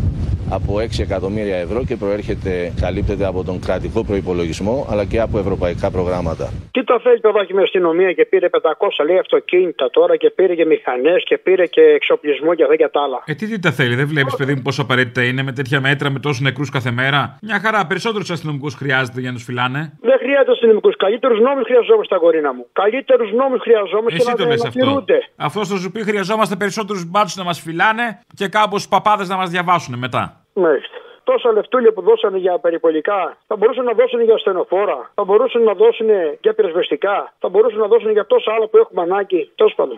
[0.49, 5.91] από 6 εκατομμύρια ευρώ και προέρχεται, καλύπτεται από τον κρατικό προϋπολογισμό αλλά και από ευρωπαϊκά
[5.91, 6.49] προγράμματα.
[6.71, 10.55] Τι το θέλει το δάκι με αστυνομία και πήρε 500 λέει αυτοκίνητα τώρα και πήρε
[10.55, 13.23] και μηχανές και πήρε και εξοπλισμό και αυτά και τα άλλα.
[13.25, 16.10] Ε, τι, τι τα θέλει, δεν βλέπεις, παιδί μου, πόσο απαραίτητα είναι με τέτοια μέτρα,
[16.10, 19.81] με τόσους νεκρούς κάθε μέρα; Μια χαρά, περισσότερους αστυνομικούς χρειάζεται για να τους φυλάνε.
[20.01, 20.95] Δεν χρειάζεται αστυνομικούς.
[20.95, 22.65] Καλύτερους νόμους χρειαζόμαστε, τα κορίνα μου.
[22.73, 24.79] Καλύτερους νόμους χρειαζόμαστε Εσύ και το να, λες να αυτό.
[24.79, 25.17] τηρούνται.
[25.36, 29.50] Αυτό θα σου πει χρειαζόμαστε περισσότερους μπάτσου να μας φυλάνε και κάπως παπάδες να μας
[29.50, 30.45] διαβάσουν μετά.
[30.54, 30.95] Μάλιστα.
[31.23, 35.73] Τόσα λεφτούλια που δώσανε για περιπολικά θα μπορούσαν να δώσουν για ασθενοφόρα, θα μπορούσαν να
[35.73, 36.08] δώσουν
[36.41, 39.52] για πυροσβεστικά, θα μπορούσαν να δώσουν για τόσα άλλα που έχουμε ανάγκη.
[39.56, 39.97] Τέλος πάντων.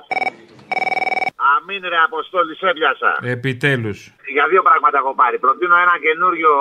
[1.47, 3.11] Αμήν ρε Αποστόλη, σε έπιασα.
[3.35, 3.99] Επιτέλους.
[4.35, 5.35] Για δύο πράγματα έχω πάρει.
[5.45, 6.51] Προτείνω ένα καινούριο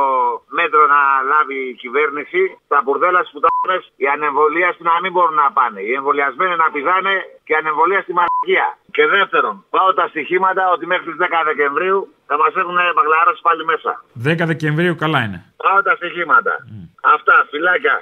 [0.58, 2.40] μέτρο να λάβει η κυβέρνηση.
[2.72, 5.80] Τα μπουρδέλα στις πουτάνε, οι ανεμβολίαστοι να μην μπορούν να πάνε.
[5.88, 7.14] Οι εμβολιασμένοι να πηδάνε
[7.46, 8.66] και οι ανεμβολία στη μαρκία.
[8.96, 13.62] Και δεύτερον, πάω τα στοιχήματα ότι μέχρι τις 10 Δεκεμβρίου θα μας έχουν μπαγλαρώσει πάλι
[13.72, 13.92] μέσα.
[14.28, 15.38] 10 Δεκεμβρίου καλά είναι.
[15.64, 16.54] Πάω τα στοιχήματα.
[17.14, 17.96] Αυτά, φυλάκια.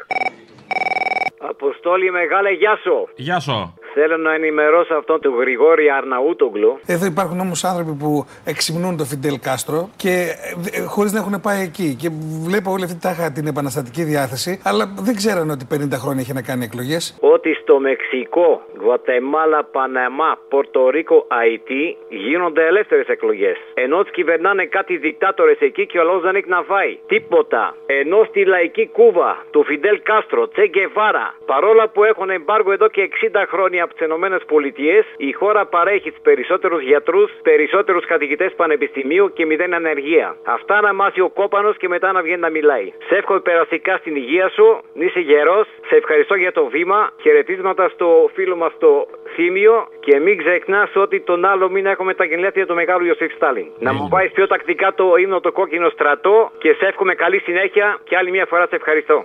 [1.53, 2.97] Αποστόλη μεγάλε, γεια σου.
[3.29, 3.59] Γεια σου.
[3.99, 6.79] Θέλω να ενημερώσω αυτόν τον Γρηγόρη Αρναούτογλου.
[6.87, 10.13] Εδώ υπάρχουν όμως άνθρωποι που εξυμνούν τον Φιντέλ Κάστρο και
[10.87, 11.89] χωρίς να έχουν πάει εκεί.
[12.01, 12.09] Και
[12.49, 16.43] βλέπω όλη αυτή τάχα την επαναστατική διάθεση, αλλά δεν ξέρανε ότι 50 χρόνια είχε να
[16.43, 17.03] κάνει εκλογές.
[17.21, 18.51] Ότι στο Μεξικό,
[18.83, 23.57] Γουατεμάλα, Παναμά, Πορτορίκο, Αϊτή γίνονται ελεύθερες εκλογές.
[23.75, 26.99] Ενώ τι κυβερνάνε κάτι δικτάτορες εκεί και ο λαός δεν έχει να φάει.
[27.07, 27.75] Τίποτα.
[27.87, 33.09] Ενώ στη λαϊκή Κούβα του Φιντέλ Κάστρο, Τσε Γκεβάρα, παρόλα που έχουν εμπάργο εδώ και
[33.33, 39.47] 60 χρόνια από τις ΗΠΑ, η χώρα παρέχει του περισσότερους γιατρούς, περισσότερους καθηγητές πανεπιστημίου και
[39.47, 40.37] μηδέν ανεργία.
[40.45, 42.93] Αυτά να μάθει ο κόπανος και μετά να βγαίνει να μιλάει.
[43.09, 48.31] Σε εύχομαι περαστικά στην υγεία σου, είσαι γερός, σε ευχαριστώ για το βήμα, χαιρετίσματα στο
[48.35, 52.75] φίλο μας το Θήμιο και μην ξεχνάς ότι τον άλλο μήνα έχουμε τα γενέθλια του
[52.75, 53.67] μεγάλου Ιωσήφ Στάλιν.
[53.79, 57.99] Να μου πάει πιο τακτικά το ύμνο το κόκκινο στρατό και σε εύχομαι καλή συνέχεια
[58.05, 59.25] και άλλη μια φορά σε ευχαριστώ.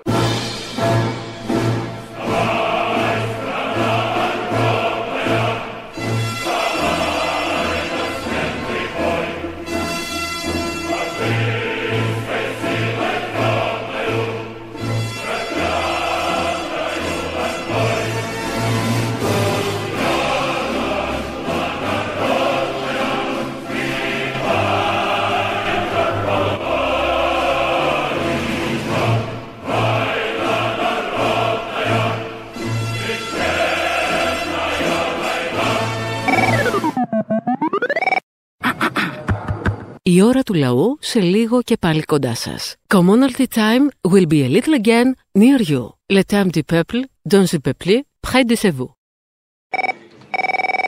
[40.14, 42.76] Η ώρα του λαού σε λίγο και πάλι κοντά σας.
[42.94, 45.08] Commonalty time will be a little again
[45.40, 45.84] near you.
[46.14, 47.00] Le temps du peuple,
[47.34, 47.94] dans le peuple,
[48.28, 48.90] près de chez vous.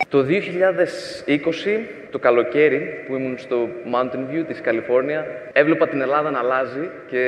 [0.09, 6.39] Το 2020, το καλοκαίρι που ήμουν στο Mountain View της Καλιφόρνια, έβλεπα την Ελλάδα να
[6.39, 7.21] αλλάζει και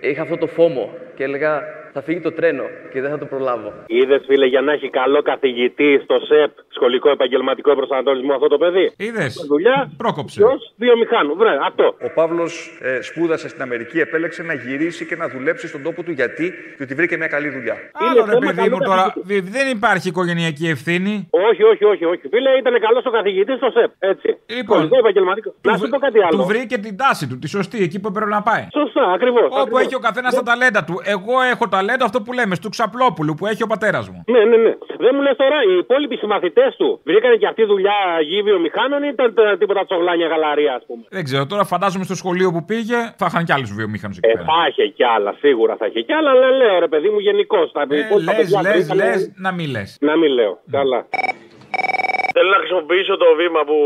[0.00, 1.62] είχα αυτό το φόμο και έλεγα
[1.94, 3.72] θα φύγει το τρένο και δεν θα το προλάβω.
[3.86, 8.86] Είδες, φίλε, για να έχει καλό καθηγητή στο ΣΕΠ, σχολικό επαγγελματικό προσανατολισμό αυτό το παιδί;
[8.96, 9.44] Είδες.
[9.48, 9.90] Δουλειά.
[9.96, 10.40] Πρόκοψε.
[10.40, 11.34] Ποιος, βιομηχάνου.
[11.36, 11.86] Βρε, αυτό.
[12.06, 12.52] Ο Παύλος
[12.82, 16.94] ε, σπούδασε στην Αμερική, επέλεξε να γυρίσει και να δουλέψει στον τόπο του γιατί, διότι
[16.94, 17.76] βρήκε μια καλή δουλειά.
[17.92, 21.28] Άλλο ρε παιδί μου τώρα, δι- δεν υπάρχει οικογενειακή ευθύνη.
[21.30, 22.28] Όχι, όχι, όχι, όχι.
[22.28, 23.90] Φίλε, ήταν καλός ο καθηγητής στο ΣΕΠ.
[23.98, 24.28] Έτσι.
[24.46, 25.54] Λοιπόν, Σχολικό επαγγελματικό.
[25.62, 26.36] Να σου πω κάτι άλλο.
[26.38, 28.66] Του βρήκε την τάση του, τη σωστή, εκεί που έπρεπε να πάει.
[28.72, 29.48] Σωστά, ακριβώς.
[29.62, 31.00] Όπου έχει ο καθένας τα ταλέντα του.
[31.04, 34.18] Εγώ έχω ταλέντο αυτό που λέμε, του Ξαπλόπουλου που έχει ο πατέρας μου.
[34.34, 34.72] Ναι, ναι, ναι.
[35.04, 39.08] Δεν μου λες τώρα, οι υπόλοιποι συμμαθητές του βρήκανε και αυτή δουλειά γη βιομηχάνων ή
[39.12, 42.98] ήταν τα- τίποτα τσογλάνια γαλαρία, ας πούμε; Δεν ξέρω, τώρα φαντάζομαι στο σχολείο που πήγε
[43.16, 44.44] θα είχαν κι άλλους βιομήχανου εκεί Ε, πέρα.
[44.44, 47.72] θα είχε κι άλλα, σίγουρα θα είχε κι άλλα, αλλά λέω ρε παιδί μου γενικώς.
[47.88, 49.96] Ε, λες, λες, λες, να μην λες.
[50.00, 50.58] Να μην λέω.
[50.70, 51.06] Καλά.
[52.36, 53.78] Θέλω να χρησιμοποιήσω το βήμα που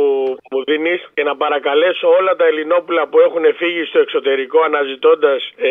[0.53, 5.41] μου δίνεις και να παρακαλέσω όλα τα Ελληνόπουλα που έχουν φύγει στο εξωτερικό αναζητώντας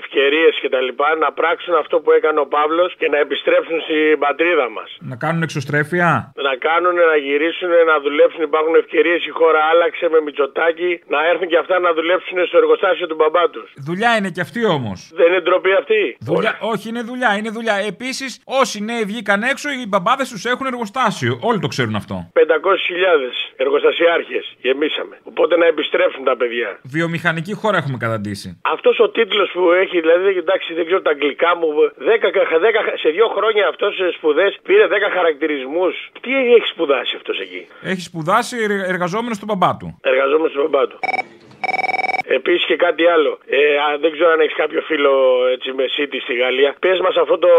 [0.00, 0.88] ευκαιρίες κτλ.
[1.24, 4.88] να πράξουν αυτό που έκανε ο Παύλος και να επιστρέψουν στην πατρίδα μας.
[5.10, 6.08] Να κάνουν εξωστρέφεια;
[6.48, 8.40] Να κάνουν, να γυρίσουν, να δουλέψουν.
[8.50, 9.20] Υπάρχουν ευκαιρίες.
[9.30, 10.90] Η χώρα άλλαξε με μυτσοτάκι.
[11.14, 13.68] Να έρθουν και αυτά να δουλέψουν στο εργοστάσιο του μπαμπά τους.
[13.88, 14.98] Δουλειά είναι κι αυτή όμως.
[15.18, 17.76] Δεν είναι ντροπή αυτή; Δουλειά, όχι, είναι δουλειά, είναι δουλειά.
[17.92, 21.32] Επίσης, όσοι νέοι βγήκαν έξω, οι μπαμπάδες τους έχουν εργοστάσιο.
[21.42, 22.16] Όλοι το ξέρουν αυτό.
[22.32, 23.32] 500.000
[23.64, 25.14] εργοστασιάρχες γεμίσαμε.
[25.30, 26.68] Οπότε να επιστρέψουν τα παιδιά.
[26.82, 28.48] Βιομηχανική χώρα έχουμε καταντήσει.
[28.74, 31.68] Αυτός ο τίτλος που έχει, δηλαδή, εντάξει, δεν ξέρω τα αγγλικά μου.
[32.10, 35.94] 10, κα- 10 σε δύο χρόνια αυτός σπουδές πήρε 10 χαρακτηρισμούς.
[36.20, 38.56] Τι έχει σπουδάσει αυτός εκεί; Έχει σπουδάσει
[38.94, 39.98] εργαζόμενος στον μπαμπά του.
[40.12, 40.98] Εργαζόμενος στον μπαμπά του.
[42.36, 43.32] Επίσης και κάτι άλλο.
[43.46, 45.12] Ε, α, δεν ξέρω αν έχεις κάποιο φίλο
[45.54, 46.70] έτσι, με City στη Γαλλία.
[46.84, 47.50] Πες μας αυτό το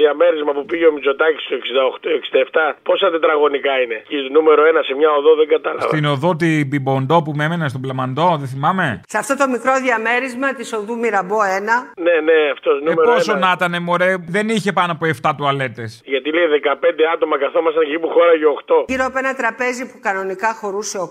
[0.00, 3.98] διαμέρισμα που πήγε ο Μητσοτάκης το 68-67, πόσα τετραγωνικά είναι.
[4.10, 5.88] Και νούμερο 1 σε μια οδό δεν κατάλαβα.
[5.92, 9.72] Στην οδό την Μπιμποντό που με έμενε στον Πλαμαντό, δεν θυμάμαι; Σε αυτό το μικρό
[9.86, 11.76] διαμέρισμα της οδού Μυραμπό 1.
[12.06, 13.14] Ναι, ναι, αυτός Ε, νούμερο 1.
[13.14, 15.90] πόσο να ήταν, μωρέ, δεν είχε πάνω από 7 τουαλέτες.
[16.04, 18.84] Γιατί λέει 15 άτομα καθόμασταν εκεί που χώραγε 8.
[18.88, 21.06] Γύρω από ένα τραπέζι που κανονικά χωρούσε 8,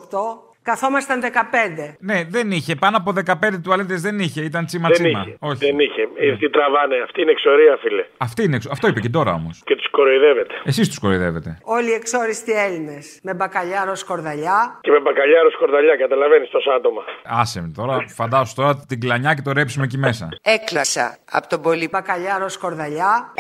[0.72, 1.96] καθόμασταν 15.
[2.00, 2.76] Ναι, δεν είχε.
[2.76, 4.42] Πάνω από 15 τουαλέτες δεν είχε.
[4.42, 5.22] Ήταν τσίμα Δεν τσίμα.
[5.26, 5.36] είχε.
[5.40, 5.66] Όχι.
[5.66, 6.02] Δεν είχε.
[6.24, 6.96] Ε, Αυτοί τραβάνε.
[7.08, 8.04] Αυτή είναι εξορία, φίλε.
[8.18, 9.62] Αυτή είναι, εξ- αυτό είπε και τώρα όμως.
[9.66, 10.54] Και τους κοροϊδεύετε.
[10.64, 11.58] Εσείς τους κοροϊδεύετε.
[11.64, 13.20] Όλοι οι εξόριστοι Έλληνες.
[13.24, 14.58] Με μπακαλιάρο σκορδαλιά.
[14.82, 17.02] Και με μπακαλιάρο σκορδαλιά, καταλαβαίνεις τόσα άτομα.
[17.42, 20.26] Άσε με τώρα, φαντάσου τώρα την κλανιά και το ρέψιμο εκεί μέσα.
[20.42, 23.34] Έκλασα από τον πολύ μπακαλιάρο σκορδαλιά.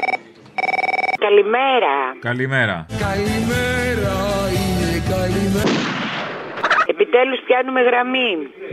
[1.26, 1.94] Καλημέρα.
[2.20, 2.86] Καλημέρα.
[3.00, 4.16] Καλημέρα
[4.60, 5.97] είναι καλημέρα.
[7.08, 8.30] Επιτέλους πιάνουμε γραμμή.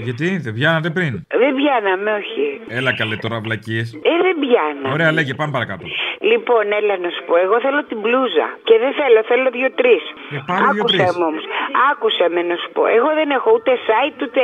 [0.07, 2.45] Γιατί δεν πιάνατε πριν; Δεν πιάναμε, όχι.
[2.79, 3.87] Έλα καλέ τώρα βλακίες.
[4.11, 4.87] Ε, δεν πιάνα.
[4.95, 5.85] Ωραία, λέγε, πάμε παρακάτω.
[6.33, 7.35] Λοιπόν, έλα να σου πω.
[7.47, 8.47] Εγώ θέλω την μπλούζα.
[8.69, 10.03] Και δεν θέλω, θέλω δύο-τρεις.
[10.37, 11.01] Ε, πάρε Άκουσε δύο-τρεις.
[11.19, 11.45] με όμως.
[11.91, 12.83] Άκουσε με να σου πω.
[12.99, 14.43] Εγώ δεν έχω ούτε site ούτε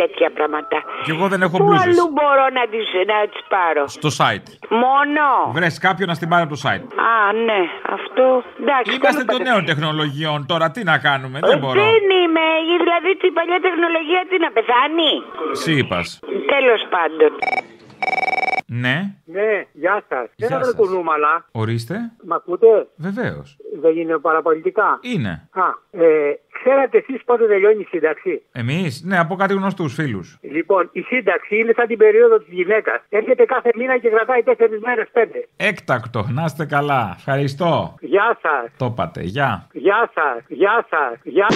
[0.00, 0.76] τέτοια πράγματα.
[1.06, 1.84] Κι εγώ δεν έχω Πού μπλούζες.
[1.86, 4.48] αλλού μπορώ να τις, να τις πάρω; Στο site.
[4.84, 5.24] Μόνο.
[5.56, 6.84] Βρες κάποιον να στην πάρει από το site.
[7.10, 7.12] Α,
[7.48, 7.60] ναι.
[7.96, 8.09] Αυτό.
[8.62, 8.88] Εντάξει.
[8.94, 9.46] Είμαστε τέλος των πάντων.
[9.48, 11.80] νέων τεχνολογιών τώρα, τι να κάνουμε, δεν μπορώ.
[11.86, 12.46] Δεν είμαι.
[12.84, 15.12] Δηλαδή η παλιά τεχνολογία τι να πεθάνει;
[15.54, 16.06] Εσύ είπας.
[16.54, 17.30] Τέλος πάντων.
[18.72, 20.26] Ναι, Ναι, γεια σας.
[20.36, 20.74] Δεν Γεια θα σας.
[20.74, 21.44] κουνούμαλα.
[21.52, 21.96] ορίστε.
[22.26, 23.56] Μ' ακούτε; Βεβαίως.
[23.80, 25.48] Δεν είναι παραπολιτικά; Είναι.
[25.50, 25.62] Α,
[26.04, 30.38] ε, ξέρατε εσείς πότε τελειώνει η σύνταξη; Εμείς, ναι, από κάτι γνωστούς φίλους.
[30.40, 33.00] Λοιπόν, η σύνταξη είναι σαν την περίοδο της γυναίκας.
[33.08, 35.48] Έρχεται κάθε μήνα και κρατάει τέσσερις μέρες πέντε.
[35.56, 37.14] Έκτακτο, να είστε καλά.
[37.16, 37.94] Ευχαριστώ.
[38.00, 38.70] Γεια σας.
[38.76, 39.66] Το είπατε, γεια.
[39.72, 40.44] Γεια σας.
[40.48, 41.18] Γεια σας.
[41.22, 41.46] Γεια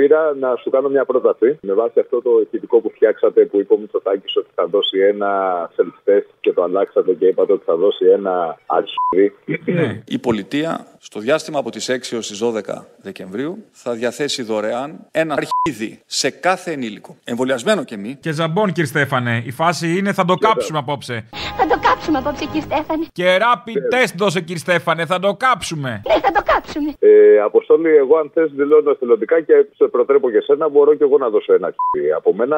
[0.00, 3.74] Πήρα να σου κάνω μια πρόταση με βάση αυτό το ηχητικό που φτιάξατε που είπε
[3.74, 5.30] ο Μητσοτάκης ότι θα δώσει ένα
[5.76, 9.34] self-test και το αλλάξατε και είπατε ότι θα δώσει ένα αρχίδι.
[10.16, 12.60] Η πολιτεία στο διάστημα από τις 6 έως τις 12
[13.02, 17.16] Δεκεμβρίου θα διαθέσει δωρεάν ένα αρχίδι σε κάθε ενήλικο.
[17.24, 18.18] Εμβολιασμένο και μη.
[18.20, 19.42] Και ζαμπόν κύριε Στέφανε.
[19.46, 21.28] Η φάση είναι θα το κάψουμε απόψε.
[21.58, 23.06] Θα το κάψουμε απόψε κύριε Στέφανε.
[23.12, 25.06] Και rapid test δώσε κύριε Στέφανε.
[25.06, 26.02] Θα το κάψουμε.
[26.08, 26.90] Ναι θα το κάψουμε.
[26.98, 31.18] Ε, Αποστόλη εγώ αν θες δηλώνω εθελοντικά και σε προτρέπω και σένα μπορώ και εγώ
[31.18, 32.12] να δώσω ένα αρχίδι.
[32.12, 32.56] Από μένα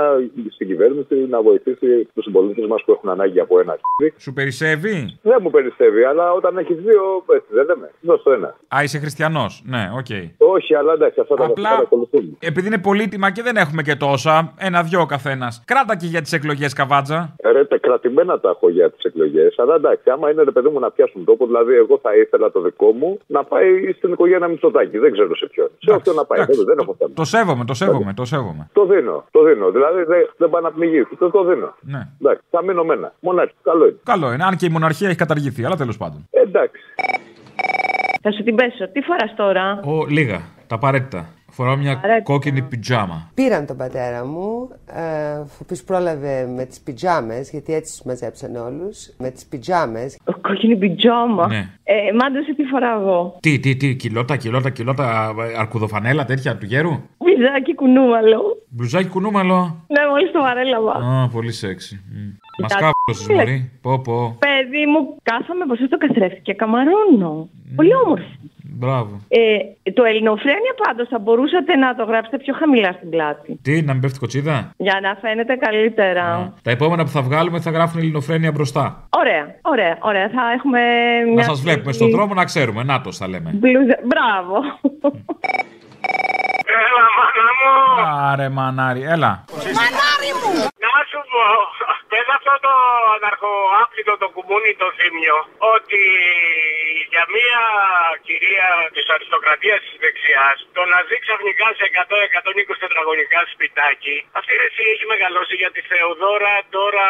[0.55, 4.15] στην κυβέρνηση να βοηθήσει τους συμπολίτες μας που έχουν ανάγκη από ένα αρχίδι.
[4.19, 7.91] Σου περισσεύει; Δεν μου περισσεύει αλλά όταν έχεις δύο έτσι δεν λέμε.
[8.01, 8.32] Δώσε
[8.77, 9.63] Α, είσαι χριστιανός.
[9.67, 10.07] Ναι, οκ.
[10.09, 10.31] Okay.
[10.39, 12.37] Όχι, αλλά εντάξει, αυτά τα Απλά, ακολουθούν.
[12.39, 15.63] Επειδή είναι πολύτιμα και δεν έχουμε και τόσα, ένα-δυο καθένας.
[15.67, 17.35] Κράτα και για τις εκλογές, καβάτζα.
[17.53, 19.59] Ρε, τα κρατημένα τα έχω για τις εκλογές.
[19.59, 22.61] Αλλά εντάξει, άμα είναι ρε παιδί μου να πιάσουν τόπο, δηλαδή εγώ θα ήθελα το
[22.61, 24.99] δικό μου να πάει στην οικογένεια Μητσοτάκη.
[24.99, 25.71] Δεν ξέρω σε ποιον.
[25.79, 26.45] Σε όποιον να πάει.
[26.45, 27.13] Δεν έχω θέμα.
[27.15, 28.69] Το σέβομαι, το σέβομαι, το σέβομαι.
[28.73, 29.71] Το δίνω, το δίνω.
[29.71, 31.07] Δηλαδή δεν, δεν να πνιγεί.
[31.19, 31.75] Το, το δίνω.
[31.81, 32.09] Ναι.
[32.21, 33.13] Εντάξει, θα μείνω μένα.
[33.21, 33.99] Μονάρχη, καλό είναι.
[34.03, 36.29] Καλό είναι, αν και η μοναρχία έχει καταργηθεί, αλλά τέλος πάντων.
[36.31, 36.83] Εντάξει.
[38.23, 38.89] Θα σου την πέσω.
[38.93, 41.29] Τι φοράς τώρα; Ο, λίγα, τα απαραίτητα.
[41.55, 42.33] Φοράω μια Απαραίτητα.
[42.33, 43.31] κόκκινη πιτζάμα.
[43.35, 48.57] Πήραν τον πατέρα μου, ε, ο οποίο πρόλαβε με τις πιτζάμες, γιατί έτσι τους μαζέψαν
[48.57, 50.19] όλους, με τις πιτζάμες.
[50.41, 51.47] Κόκκινη πιτζάμα.
[51.47, 51.69] Ναι.
[51.85, 53.37] Ε, μάντωσε τι φοράω εγώ.
[53.41, 58.41] Τι, τι, τι, κιλότα, κιλότα, κιλότα, ε, αρκουδοφανέλα τέτοια του γέρου; Βυζάκι κουνούμαλο.
[58.69, 59.85] Μπλουζάκι κουνούμαλο.
[59.87, 60.93] Ναι, μόλις το βαρέλαβα.
[60.93, 62.01] Α, πολύ σεξι.
[62.61, 62.85] Μας Κοιτάξτε.
[62.85, 63.71] κάπου μωρή.
[63.83, 64.37] Πω, πω.
[64.39, 67.49] Παιδί μου, κάθομαι μπροστά στο καθρέφτη και καμαρώνω.
[67.77, 68.27] Πολύ όμορφο.
[68.83, 69.13] Μπράβο.
[69.29, 73.59] Ε, το ελληνοφρένια πάντως θα μπορούσατε να το γράψετε πιο χαμηλά στην πλάτη.
[73.63, 76.55] Τι, να μην πέφτει κοτσίδα; Για να φαίνεται καλύτερα.
[76.63, 79.09] Τα επόμενα που θα βγάλουμε θα γράφουν ελληνοφρένεια μπροστά.
[79.11, 80.29] Ωραία, ωραία, ωραία.
[80.29, 80.81] Θα έχουμε
[81.35, 81.47] μια...
[81.47, 82.83] Να σα βλέπουμε στον δρόμο να ξέρουμε.
[82.83, 83.51] Νάτο θα λέμε.
[83.55, 83.97] Μπλουζα...
[84.11, 84.55] Μπράβο.
[86.83, 87.71] Έλα, μάνα μου.
[88.31, 89.33] Άρε μανάρι, έλα.
[89.79, 90.53] Μανάρι μου.
[90.85, 91.47] Να σου πω,
[92.11, 92.73] πες αυτό το
[93.17, 95.37] αναρχοάπλητο το κουμούνι το θύμιο,
[95.75, 96.01] ότι
[97.23, 97.63] για μια
[98.29, 104.59] κυρία της αριστοκρατίας της δεξιάς, το να ζει ξαφνικά σε 100-120 τετραγωνικά σπιτάκι, αυτή η
[104.63, 107.07] ρεσί έχει μεγαλώσει για τη Θεοδόρα τώρα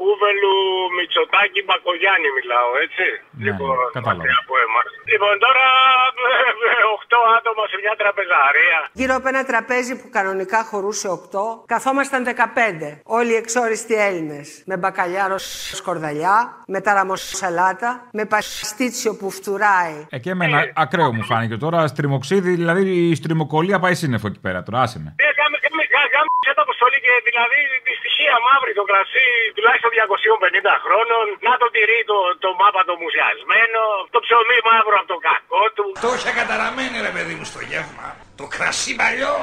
[0.00, 0.56] Κούβελου
[0.96, 3.06] Μητσοτάκη Μπακογιάννη μιλάω, έτσι.
[3.46, 4.10] λοιπόν, κατάλαβα.
[4.10, 4.88] μακριά από εμάς.
[5.12, 5.66] Λοιπόν, τώρα
[7.06, 8.78] 8 άτομα σε μια τραπεζαρία.
[9.00, 11.16] Γύρω από ένα τραπέζι που κανονικά χωρούσε 8,
[11.74, 12.90] καθόμασταν 15.
[13.18, 14.46] Όλοι οι εξόριστοι Έλληνες.
[14.70, 15.38] Με μπακαλιάρο
[15.80, 16.36] σκορδαλιά,
[16.74, 19.96] με ταραμοσαλάτα, με παστίτσιο που φτουράει.
[20.14, 21.78] Ε, και εμένα ακραίο μου φάνηκε τώρα.
[21.92, 24.78] Στριμοξίδι, δηλαδή η στριμοκολία πάει σύννεφο εκεί πέρα τώρα.
[24.84, 25.10] Άσε με.
[25.26, 29.90] Ε, γάμε, γάμε, γάμε, γάμε το αποστολή και δηλαδή τη στοιχεία μαύρη το κρασί τουλάχιστον
[29.96, 31.24] 250 χρόνων.
[31.46, 33.80] Να το τυρί το, το μάπα το μουσιασμένο.
[34.14, 35.86] Το ψωμί μαύρο από το κακό του.
[36.04, 38.06] Το είχα καταραμένη ρε παιδί μου στο γεύμα.
[38.42, 39.36] Το κρασί παλιό,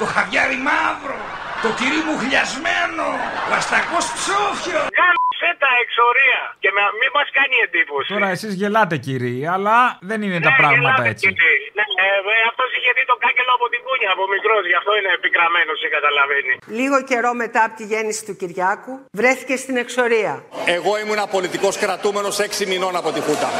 [0.00, 1.18] το χαβιάρι μαύρο,
[1.64, 3.08] το τυρί μου χλιασμένο,
[3.50, 4.86] ο αστακός ψόφιος.
[4.98, 8.08] Γάμισε τα εξορία και με, μη μας κάνει εντύπωση.
[8.14, 9.78] Τώρα εσείς γελάτε κύριοι, αλλά
[10.10, 11.24] δεν είναι τα πράγματα γελάτε, έτσι.
[11.26, 11.52] κύριε.
[11.78, 14.92] Ναι, ε, ε, αυτός είχε δει το κάκελο από την κούνια από μικρός, γι' αυτό
[14.98, 16.52] είναι επικραμένος και καταλαβαίνει.
[16.80, 20.32] Λίγο καιρό μετά από τη γέννηση του Κυριάκου, βρέθηκε στην εξορία.
[20.76, 23.50] Εγώ ήμουν πολιτικό κρατούμενος 6 μηνών από τη Χούτα.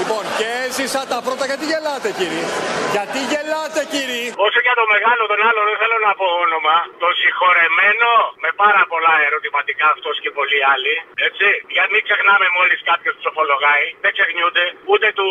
[0.00, 1.44] Λοιπόν, και έζησα τα πρώτα.
[1.50, 2.44] Γιατί γελάτε, κύριε.
[2.94, 4.28] Γιατί γελάτε, κύριε.
[4.46, 6.76] Όσο για το μεγάλο τον άλλο δεν θέλω να πω όνομα.
[7.02, 8.10] Το συγχωρεμένο
[8.44, 10.94] με πάρα πολλά ερωτηματικά αυτός και πολλοί άλλοι.
[11.28, 11.48] Έτσι.
[11.74, 13.86] Γιατί μην ξεχνάμε μόλις κάποιος του ομολογάει.
[14.04, 15.28] Δεν ξεχνιούνται ούτε του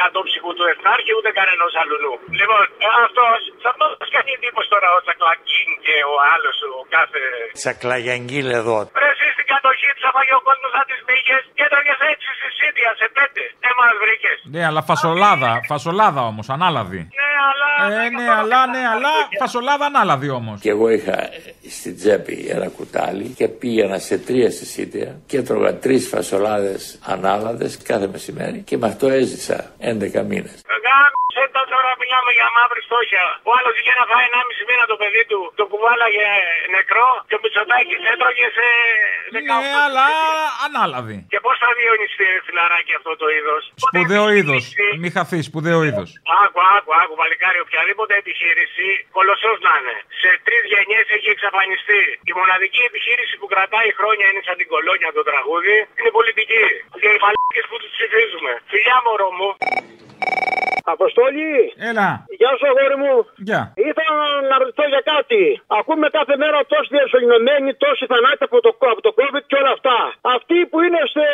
[0.00, 2.12] κατόψυχου του Εθνάρχη ούτε κανένα αλλού.
[2.40, 2.62] Λοιπόν,
[3.04, 7.22] αυτός θα μας κάνει εντύπωση τώρα ο Τσακλακίν και ο άλλος ο κάθε.
[7.60, 8.76] Τσακλαγιαγγίλ εδώ.
[9.02, 12.48] Ρε εσύ στην κατοχή του αφαγεί ο κόσμος σαν τις μύγες και έτρωγε έτσι στη
[12.58, 13.42] Σίτια σε πέντε.
[13.64, 14.36] Δεν μας βρήκες.
[14.54, 17.02] Ναι, αλλά φασολάδα, φασολάδα όμως, ανάλαδη.
[17.86, 20.60] Ε, ναι, αλλά, ναι, αλλά φασολάδα ανάλαδη όμως.
[20.60, 21.28] Και εγώ είχα
[21.78, 28.06] στην τσέπη ένα κουτάλι και πήγαινα σε τρία συσίτια και έτρωγα τρεις φασολάδες ανάλαδες κάθε
[28.06, 30.56] μεσημέρι και με αυτό έζησα 11 μήνες.
[30.84, 33.24] Γάμισε το τώρα μιλάμε για μαύρη φτώχεια.
[33.48, 36.28] Ο άλλος είχε να φάει 1,5 μήνα το παιδί του, το κουβάλαγε
[36.76, 38.66] νεκρό και ο Μητσοτάκης έτρωγε σε
[39.32, 40.06] 18 Ναι, αλλά
[40.66, 41.18] ανάλαδη.
[41.32, 44.62] Και πώς θα διονυστεί φιλαράκι αυτό το είδος; Σπουδαίο είδος.
[45.02, 46.08] Μη χαθείς, σπουδαίο είδος.
[46.42, 52.02] Άκου, άκου, άκου, παλικάρι, οποιαδήποτε επιχείρηση, κολοσσός να είναι, σε τρεις γενιές έχει εξαφανιστεί.
[52.30, 56.64] Η μοναδική επιχείρηση που κρατάει χρόνια είναι σαν την κολόνια το τραγούδι, είναι η πολιτική.
[57.00, 58.52] Και οι παλικάρε που τους ψηφίζουμε.
[58.72, 59.48] Φιλιά μωρό μου.
[60.94, 61.52] Αποστόλη!
[61.90, 62.08] Έλα.
[62.40, 63.14] Γεια σου, αγόρι μου.
[63.48, 63.60] Γεια.
[63.88, 64.14] Ήθελα
[64.50, 65.42] να ρωτήσω για κάτι.
[65.78, 69.98] Ακούμε κάθε μέρα τόσοι διασωληνωμένοι, τόσοι θανάτοι από το, από το COVID και όλα αυτά.
[70.36, 71.24] Αυτοί που είναι σε.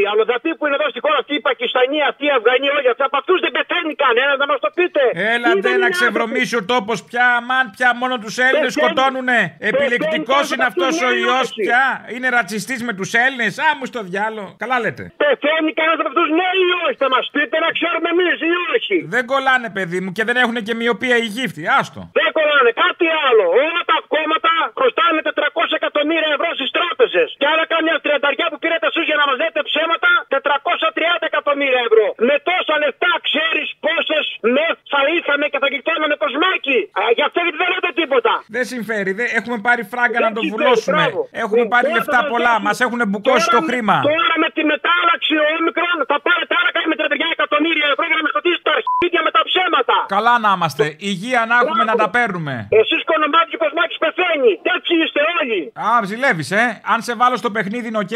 [0.00, 3.02] οι αλλοδαποί που είναι εδώ στη χώρα, αυτή οι Πακιστανοί, αυτοί οι Αφγανοί, όλοι αυτοί,
[3.08, 5.02] από αυτού δεν πεθαίνει κανένα, να μα το πείτε.
[5.34, 7.26] Έλα Τι ντε δεν να είναι ξεβρωμίσει ο τόπος πια.
[7.38, 8.92] Αμάν πια μόνο τους Έλληνες Πεθαίνει.
[8.92, 9.40] σκοτώνουνε.
[9.70, 11.60] Επιλεκτικός Πεθαίνει είναι αυτός αυτούς, ο ναι, ιός όχι.
[11.66, 11.84] πια.
[12.14, 13.52] Είναι ρατσιστής με τους Έλληνες.
[13.66, 14.42] Α μου στο διάλο.
[14.62, 15.02] Καλά λέτε.
[15.22, 18.96] Πεθαίνει κανένας από αυτούς, ναι ή όχι, θα μας πείτε να ξέρουμε εμείς ή όχι.
[19.14, 21.62] Δεν κολλάνε, παιδί μου, και δεν έχουν και μοιοπία οι γύφτοι.
[21.78, 22.00] Άστο.
[22.18, 22.70] Δεν κολλάνε.
[22.84, 23.44] Κάτι άλλο.
[23.64, 27.28] Όλα τα κόμματα χρωστάνε 400 εκατομμύρια ευρώ στις τράπεζες.
[27.40, 32.06] Και άρα κάμια τριανταριά που πήρατε εσεί για να μας λέτε ψέματα 430 εκατομμύρια ευρώ.
[32.28, 36.78] Με τόσα λεφτά ξέρεις πόσες μεθ θα είχαμε και θα γλιτώναμε κοσμάκι.
[36.98, 38.32] Α, Γι' αυτό γιατί δεν λέτε τίποτα.
[38.56, 39.10] Δεν συμφέρει.
[39.18, 39.26] Δεν...
[39.38, 40.96] Έχουμε πάρει φράγκα Δεν να το συμφέρει, βουλώσουμε.
[40.98, 41.20] μπράβο.
[41.44, 42.52] Έχουμε πάρει Τώρα λεφτά θα πολλά.
[42.56, 42.66] δώσει.
[42.68, 43.96] Μας έχουν μπουκώσει Τώρα το με- χρήμα.
[44.12, 48.22] Τώρα με τη μετάλλαξη όμικρον θα πάρετε άρα κάνει με 30 εκατομμύρια ευρώ για να
[48.26, 49.96] με σκοτήσετε τα αρχίδια με τα ψέματα.
[50.16, 50.84] Καλά να είμαστε.
[51.10, 52.54] Υγεία να έχουμε να τα παίρνουμε.
[52.80, 54.52] Εσείς όνομά του και πως Μάκης πεθαίνει.
[54.68, 55.58] Τέτοιοι είστε όλοι.
[55.86, 56.64] Α, ζηλεύεις, ε.
[56.92, 58.14] Αν σε βάλω στο παιχνίδι είναι οκ.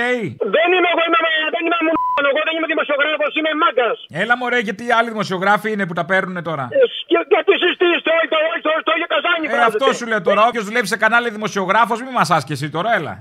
[0.56, 1.20] Δεν είμαι εγώ, είμαι,
[1.54, 1.92] δεν είμαι μου
[2.32, 3.96] εγώ δεν είμαι δημοσιογράφος, είμαι μάγκας.
[4.22, 6.64] Έλα μωρέ, γιατί οι άλλοι δημοσιογράφοι είναι που τα παίρνουν τώρα.
[6.70, 6.76] Ε,
[7.10, 8.10] Και, γιατί εσείς τι είστε,
[8.50, 10.40] όλοι το, όλοι το, το ίδιο καζάνι Ε, αυτό σου λέω τώρα.
[10.50, 13.12] Όποιος δουλεύει σε κανάλι δημοσιογράφος, μην μας άσκει εσύ τώρα, έλα.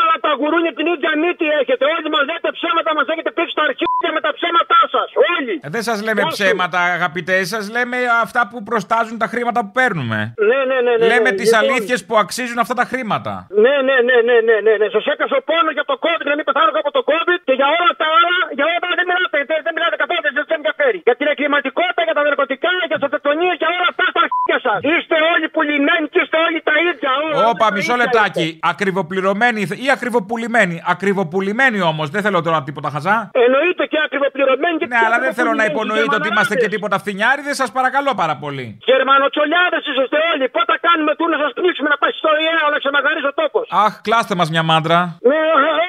[0.00, 1.82] Όλα τα γουρούνια την ίδια μύτη έχετε.
[1.94, 5.08] Όλοι μας λέτε ψέματα, μας έχετε πήξει τα αρχίδια με τα ψέματά σας.
[5.34, 5.54] Όλοι.
[5.66, 6.32] Ε, δεν σας λέμε Όσοι.
[6.36, 10.18] ψέματα, αγαπητέ, σας λέμε αυτά που προστάζουν τα χρήματα που παίρνουμε.
[10.50, 11.06] Ναι, ναι, ναι, ναι.
[11.12, 11.60] λέμε ναι, τι λοιπόν.
[11.60, 13.32] αλήθειες που αξίζουν αυτά τα χρήματα.
[13.64, 14.86] Ναι, ναι, ναι, ναι, ναι, ναι, ναι.
[14.96, 17.68] Σας έκανα ο πόνο για το COVID, να μην πεθάνω από το COVID και για
[17.78, 20.48] όλα τα άλλα, για όλα τα άλλα δεν μιλάτε, δεν, δεν μιλάτε καθόλου, δεν σας
[20.58, 20.98] ενδιαφέρει.
[21.08, 24.25] Για την εγκληματικότητα, για τα ναρκωτικά, για τις αυτοκτονίες, για όλα αυτά στα αρχίδια
[24.66, 24.78] σας.
[24.92, 27.10] Είστε όλοι πουλημένοι και είστε όλοι τα ίδια.
[27.24, 28.46] όλα Όπα, τα μισό ίδια λεπτάκι.
[28.72, 30.76] Ακριβοπληρωμένοι ή ακριβοπουλημένοι.
[30.94, 33.16] Ακριβοπουλημένοι όμως, δεν θέλω τώρα τίποτα χαζά.
[33.44, 36.96] Εννοείται και ακριβοπληρωμένοι και Ναι, αλλά δεν θέλω να ακριβοπουλημένοι, υπονοείτε ότι είμαστε και τίποτα
[37.02, 38.66] φθινιάριδε, σας παρακαλώ πάρα πολύ.
[38.90, 40.44] Γερμανοτσολιάδες είσαστε όλοι.
[40.54, 43.64] Πότε θα κάνουμε του να σας πνίξουμε να πάει στο ΙΕ, να ξαναγαρίσει ο τόπος.
[43.84, 44.98] Αχ, κλάστε μας μια μάντρα.
[45.30, 45.40] Ναι,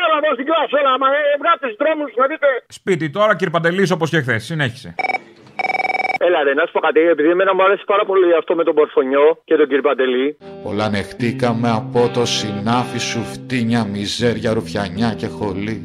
[0.04, 2.48] έλα εδώ στην κλάση, έλα, μα ε, βγάτε του δρόμους να δείτε.
[2.80, 4.42] Σπίτι τώρα, κύριε Παντελής, όπως και χθες.
[4.52, 4.90] Συνέχισε.
[6.20, 8.76] Έλα ρε, να σου πω κάτι, επειδή εμένα μου αρέσει πάρα πολύ αυτό με τον
[8.76, 10.38] Πορφωνιό και τον κύριο Παντελή.
[10.64, 15.82] Όλα ανεχτήκαμε από το συνάφι σου φτύνια, μιζέρια, ρουφιανιά και χολή.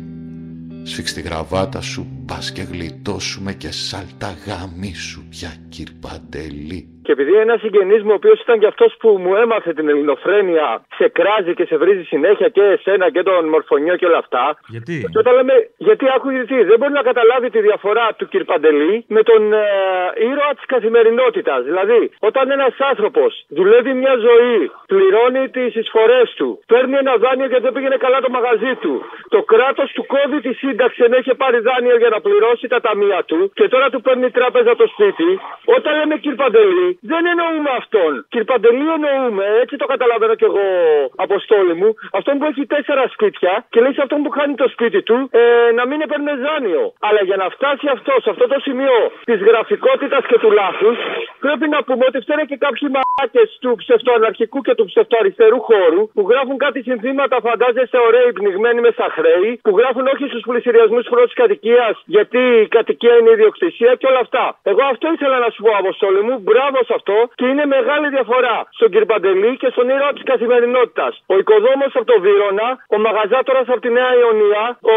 [0.84, 7.01] Σφίξ τη γραβάτα σου, πας και γλιτώσουμε και σάλτα γάμι σου πια κύρ Παντελή.
[7.04, 10.84] Και επειδή ένας συγγενής μου, ο οποίος ήταν και αυτός που μου έμαθε την ελληνοφρένεια,
[10.98, 14.44] σε κράζει και σε βρίζει συνέχεια και εσένα και τον Μορφωνιό και όλα αυτά.
[14.68, 18.44] Γιατί; Και όταν λέμε, γιατί άκου γιατί, δεν μπορεί να καταλάβει τη διαφορά του κ.
[18.44, 19.64] Παντελή με τον ε,
[20.30, 21.64] ήρωα της καθημερινότητας.
[21.64, 27.62] Δηλαδή, όταν ένας άνθρωπος δουλεύει μια ζωή, πληρώνει τις εισφορές του, παίρνει ένα δάνειο γιατί
[27.62, 28.94] δεν πήγαινε καλά το μαγαζί του,
[29.28, 33.20] το κράτος του κόβει τη σύνταξη ενώ είχε πάρει δάνειο για να πληρώσει τα ταμεία
[33.28, 35.30] του και τώρα του παίρνει η τράπεζα το σπίτι.
[35.76, 36.26] Όταν λέμε κ.
[36.42, 38.12] Παντελή, δεν εννοούμε αυτόν.
[38.32, 38.34] Κ.
[38.50, 40.66] Παντελή εννοούμε, έτσι το καταλαβαίνω κι εγώ,
[41.16, 45.00] Αποστόλη μου, αυτόν που έχει τέσσερα σπίτια και λέει σε αυτόν που χάνει το σπίτι
[45.02, 46.84] του ε, να μην έπαιρνε δάνειο.
[47.06, 50.96] Αλλά για να φτάσει αυτός σε αυτό το σημείο της γραφικότητας και του λάθους,
[51.44, 56.22] πρέπει να πούμε ότι φταίνε και κάποιοι μαλάκες του ψευτοαναρχικού και του ψευτοαριστερού χώρου που
[56.30, 61.34] γράφουν κάτι συνθήματα, φαντάζεστε ωραίοι πνιγμένοι με στα χρέη, που γράφουν όχι στους πλησιριασμούς πρώτης
[61.42, 64.44] κατοικίας γιατί η κατοικία είναι ιδιοκτησία και όλα αυτά.
[64.62, 68.56] Εγώ αυτό ήθελα να σου πω, Αποστόλη μου, μπράβο σε αυτό και είναι μεγάλη διαφορά
[68.76, 68.94] στον κ.
[69.12, 71.12] Παντελή και στον ήρωα της καθημερινότητας.
[71.32, 74.62] Ο οικοδόμος από το Βύρονα, ο μαγαζάτορας από τη Νέα Ιωνία,
[74.94, 74.96] ο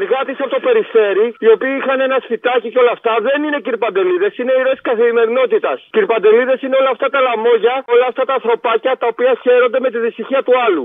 [0.00, 3.68] εργάτης από το Περιστέρι, οι οποίοι είχαν ένα σφιτάκι και όλα αυτά, δεν είναι κ.
[3.84, 5.78] Παντελίδες, είναι ήρωες καθημερινότητας.
[5.94, 5.96] Κ.
[6.12, 9.98] Παντελίδες είναι όλα αυτά τα λαμόγια, όλα αυτά τα ανθρωπάκια τα οποία χαίρονται με τη
[9.98, 10.84] δυστυχία του άλλου.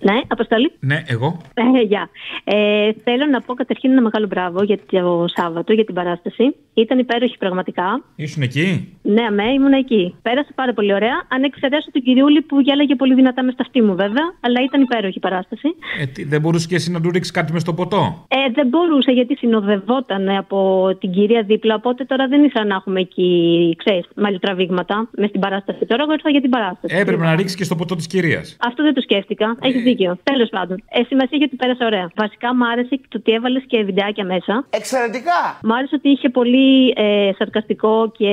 [0.00, 0.72] Ναι, Αποστολή.
[0.80, 1.40] Ναι, εγώ.
[1.54, 2.08] Ε, γεια.
[2.44, 6.54] Ε, θέλω να πω καταρχήν ένα μεγάλο μπράβο για το Σάββατο, για την παράσταση.
[6.74, 8.04] Ήταν υπέροχη πραγματικά.
[8.16, 10.14] Ήσουν εκεί; Ναι, αμέ, ήμουν εκεί.
[10.22, 11.26] Πέρασε πάρα πολύ ωραία.
[11.28, 14.26] Αν εξαιρέσω την κυριούλη που γέλαγε πολύ δυνατά μες στα αυτή μου, βέβαια.
[14.40, 15.68] Αλλά ήταν υπέροχη η παράσταση.
[16.00, 18.66] Ε, τι, δεν μπορούσες και εσύ να του ρίξεις κάτι μες στο ποτό; Ε, δεν
[18.68, 21.74] μπορούσε γιατί συνοδευόταν από την κυρία δίπλα.
[21.74, 25.86] Οπότε τώρα δεν ήθελα να έχουμε εκεί, ξέρεις, μαλλιτραβήγματα μες στην παράσταση.
[25.86, 26.96] Τώρα εγώ ήρθα για την παράσταση.
[26.96, 28.56] Έπρεπε να ρίξεις και στο ποτό της κυρίας.
[28.60, 29.56] Αυτό δεν το σκέφτηκα.
[29.60, 30.10] Έχει δίκιο.
[30.32, 30.76] Τέλος πάντων.
[30.90, 32.06] Ε, σημασία έχει ότι πέρασε ωραία.
[32.22, 34.54] Βασικά μου άρεσε και το ότι έβαλες και βιντεάκια μέσα.
[34.70, 35.40] Εξαιρετικά!
[35.66, 38.32] Μου άρεσε ότι είχε πολύ ε, σαρκαστικό και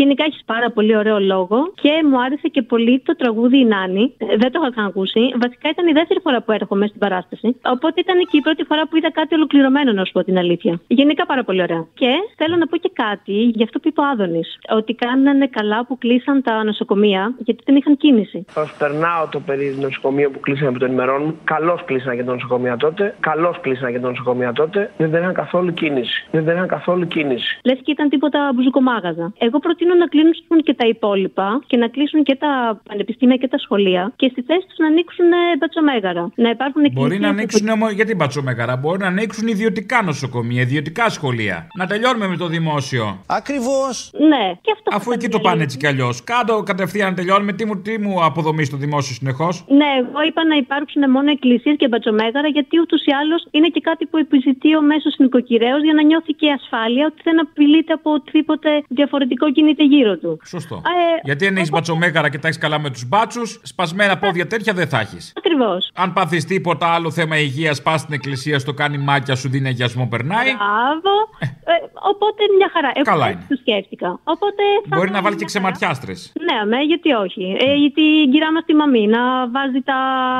[0.00, 1.58] γενικά έχεις πάρα πολύ ωραίο λόγο.
[1.82, 4.04] Και μου άρεσε και πολύ το τραγούδι Η Νάνη.
[4.18, 5.20] Ε, δεν το είχα ξανακούσει.
[5.44, 7.48] Βασικά ήταν η δεύτερη φορά που έρχομαι στην παράσταση.
[7.74, 10.80] Οπότε ήταν και η πρώτη φορά που είδα κάτι ολοκληρωμένο, να σου πω την αλήθεια.
[10.86, 11.86] Γενικά πάρα πολύ ωραία.
[11.94, 14.58] Και θέλω να πω και κάτι για αυτό που είπε ο Άδωνης.
[14.78, 18.44] Ότι κάνανε καλά που κλείσαν τα νοσοκομεία γιατί δεν είχαν κίνηση.
[18.54, 21.38] Προσπερνάω το περίεργο νοσοκομείο που κλείσανε που το ενημερώνουν.
[21.44, 23.14] Καλώς κλείσανε και το νοσοκομεία τότε.
[23.20, 24.90] Καλώς κλείσανε και το νοσοκομεία τότε.
[24.96, 26.26] Δεν είχαν καθόλου κίνηση.
[26.30, 27.58] Δεν είχαν καθόλου κίνηση.
[27.64, 29.32] Λες και ήταν τίποτα μπουζουκομάγαζα.
[29.38, 33.58] Εγώ προτείνω να κλείνουν και τα υπόλοιπα και να κλείσουν και τα πανεπιστήμια και τα
[33.58, 36.30] σχολεία και στη θέση τους να ανοίξουν ε, μπατσομέγαρα.
[36.34, 37.92] Να υπάρχουν Μπορεί εκκλησίες να που- ανοίξουν όμως.
[37.92, 41.66] Γιατί μπατσομέγαρα, μπορεί να ανοίξουν ιδιωτικά νοσοκομεία, ιδιωτικά σχολεία.
[41.74, 43.22] Να τελειώνουμε με το δημόσιο.
[43.26, 44.10] Ακριβώς.
[44.18, 44.96] Ναι, και αυτό.
[44.96, 46.24] Αφού εκεί το πάνε έτσι κι αλλιώς.
[46.24, 47.52] Κάτω κατευθείαν να τελειώνουμε.
[47.52, 51.76] Τι μου, τι μου αποδομείς το δημόσιο συνεχώς; Ναι, εγώ είπα να υπάρξουν μόνο εκκλησίες
[51.80, 55.94] και μπατσομέγαρα, γιατί ούτως ή άλλως είναι και κάτι που επιζητεί ο μέσος νοικοκυρέο για
[55.94, 60.38] να νιώθει και ασφάλεια ότι δεν απειλείται από οτιδήποτε διαφορετικό κινείται γύρω του.
[60.44, 60.74] Σωστό.
[60.76, 64.72] Ε, Γιατί αν έχεις μπατσομέγαρα και τα έχεις καλά με τους μπάτσους, σπασμένα πόδια τέτοια
[64.72, 65.32] δεν θα έχεις.
[65.36, 65.90] Ακριβώς.
[65.94, 70.06] Αν πάθεις τίποτα άλλο θέμα υγείας, πας στην εκκλησία, στο κάνει μάτια, σου δίνει αγιασμό,
[70.10, 70.50] περνάει.
[70.56, 71.12] Μπράβο.
[71.40, 71.74] Ε,
[72.12, 72.90] οπότε μια χαρά.
[72.94, 73.46] Εγώ Καλά έτσι είναι.
[73.48, 74.08] το σκέφτηκα.
[74.24, 75.72] Οπότε θα Μπορεί να είναι βάλει και μια χαρά.
[75.72, 76.32] ξεματιάστρες.
[76.46, 77.44] Ναι, αμέ, γιατί όχι.
[77.66, 79.22] Ε, γιατί η κυρία μα τη μαμή να
[79.54, 79.98] βάζει τα,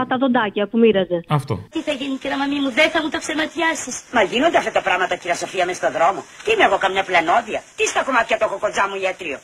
[0.09, 1.19] τα δοντάκια που μοίραζε.
[1.39, 1.55] Αυτό.
[1.75, 3.95] Τι θα γίνει, κυρία Μαμή μου, δεν θα μου τα ξεματιάσεις.
[4.17, 6.21] Μα γίνονται αυτά τα πράγματα, κυρία Σοφία, μες στον δρόμο.
[6.45, 7.61] Τι είμαι εγώ, καμιά πλανόδια.
[7.77, 9.39] Τι στα κομμάτια το έχω κοντζά μου ιατρείο.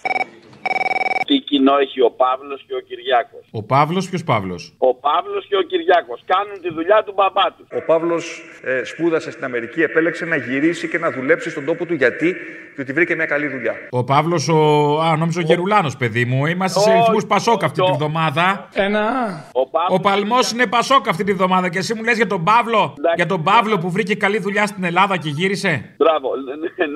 [1.27, 5.57] Τι κοινό έχει ο Παύλος και ο Κυριάκος; Ο Παύλος, ποιος Παύλος; Ο Παύλος και
[5.57, 7.67] ο Κυριάκος κάνουν τη δουλειά του μπαμπά τους.
[7.79, 8.25] Ο Παύλος
[8.64, 12.37] ε, σπούδασε στην Αμερική, επέλεξε να γυρίσει και να δουλέψει στον τόπο του γιατί,
[12.75, 13.75] διότι βρήκε μια καλή δουλειά.
[13.91, 14.59] Ο Παύλος, ο.
[15.01, 16.47] Α, νόμιζα ο Γερουλάνος, παιδί μου.
[16.47, 18.69] Είμαστε σε Όχι, ρυθμούς Πασόκ αυτή τη βδομάδα.
[18.75, 19.05] Ένα.
[19.89, 22.95] Ο Παλμός είναι Πασόκ αυτή τη βδομάδα και εσύ μου λες για τον Παύλο.
[23.14, 25.95] Για τον Παύλο που βρήκε καλή δουλειά στην Ελλάδα και γύρισε.
[25.97, 26.29] Μπράβο.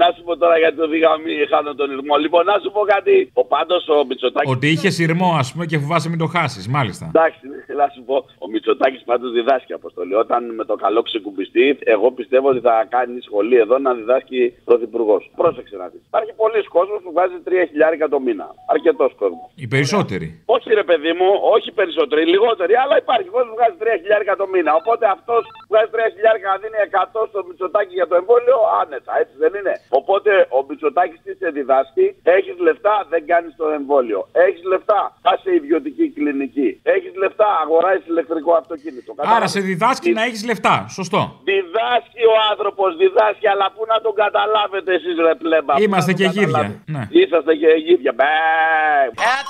[0.03, 2.17] να σου πω τώρα γιατί το δίγα μην χάνω τον ρυθμό.
[2.17, 3.31] Λοιπόν, να σου πω κάτι.
[3.33, 4.51] Ο πάντως ο Μητσοτάκης.
[4.55, 7.05] Ότι είχες σειρμό, ας πούμε, και φοβάσαι μην το χάσεις, μάλιστα.
[7.15, 7.41] Εντάξει,
[7.81, 8.17] να σου πω.
[8.45, 10.15] Ο Μητσοτάκης πάντως διδάσκει αποστολή.
[10.25, 15.23] Όταν με το καλό ξεκουμπιστεί, εγώ πιστεύω ότι θα κάνει σχολή εδώ να διδάσκει πρωθυπουργός.
[15.41, 16.01] Πρόσεξε να δεις.
[16.13, 18.47] Υπάρχει πολλοί κόσμος που βάζει 3 χιλιάρικα το μήνα.
[18.75, 19.47] Αρκετός κόσμος.
[19.65, 20.27] Οι περισσότεροι.
[20.57, 24.47] Όχι ρε παιδί μου, όχι περισσότεροι, λιγότεροι, αλλά υπάρχει κόσμος που βγάζει 3 χιλιάρικα το
[24.53, 24.73] μήνα.
[24.81, 29.13] Οπότε αυτός που βγάζει 3 χιλιάρικα να δίνει 100 στο Μητσοτάκι για το εμβόλιο, άνετα,
[29.23, 29.75] έτσι δεν είναι.
[30.01, 32.07] Οπότε ο Μητσοτάκης τι σε διδάσκει,
[32.37, 34.21] έχεις λεφτά, δεν κάνεις το εμβόλιο.
[34.47, 36.69] Έχεις λεφτά, πα σε ιδιωτική κλινική.
[36.83, 39.11] Έχεις λεφτά, αγοράζεις ηλεκτρικό αυτοκίνητο.
[39.37, 40.75] Άρα σε διδάσκει να έχεις λεφτά.
[40.99, 41.21] Σωστό.
[41.51, 45.73] Διδάσκει ο άνθρωπος, διδάσκει, αλλά πού να τον καταλάβετε εσείς ρε πλέμπα.
[45.75, 46.47] πού Είμαστε να τον και γύρια.
[46.47, 47.03] καταλάβετε; Ναι.
[47.21, 48.13] Είσαστε και γύρια.
[48.19, 48.33] Μπε.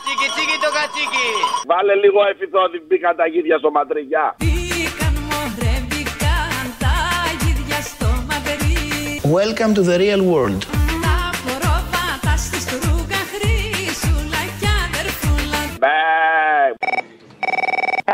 [0.02, 1.26] Τσίκι, τσίκι το κατσίκι.
[1.70, 4.26] Βάλε λίγο εφηθόδη, μπήκαν τα γύρια στο ματριγιά.
[9.40, 10.79] Welcome to the real world.
[16.82, 17.19] right.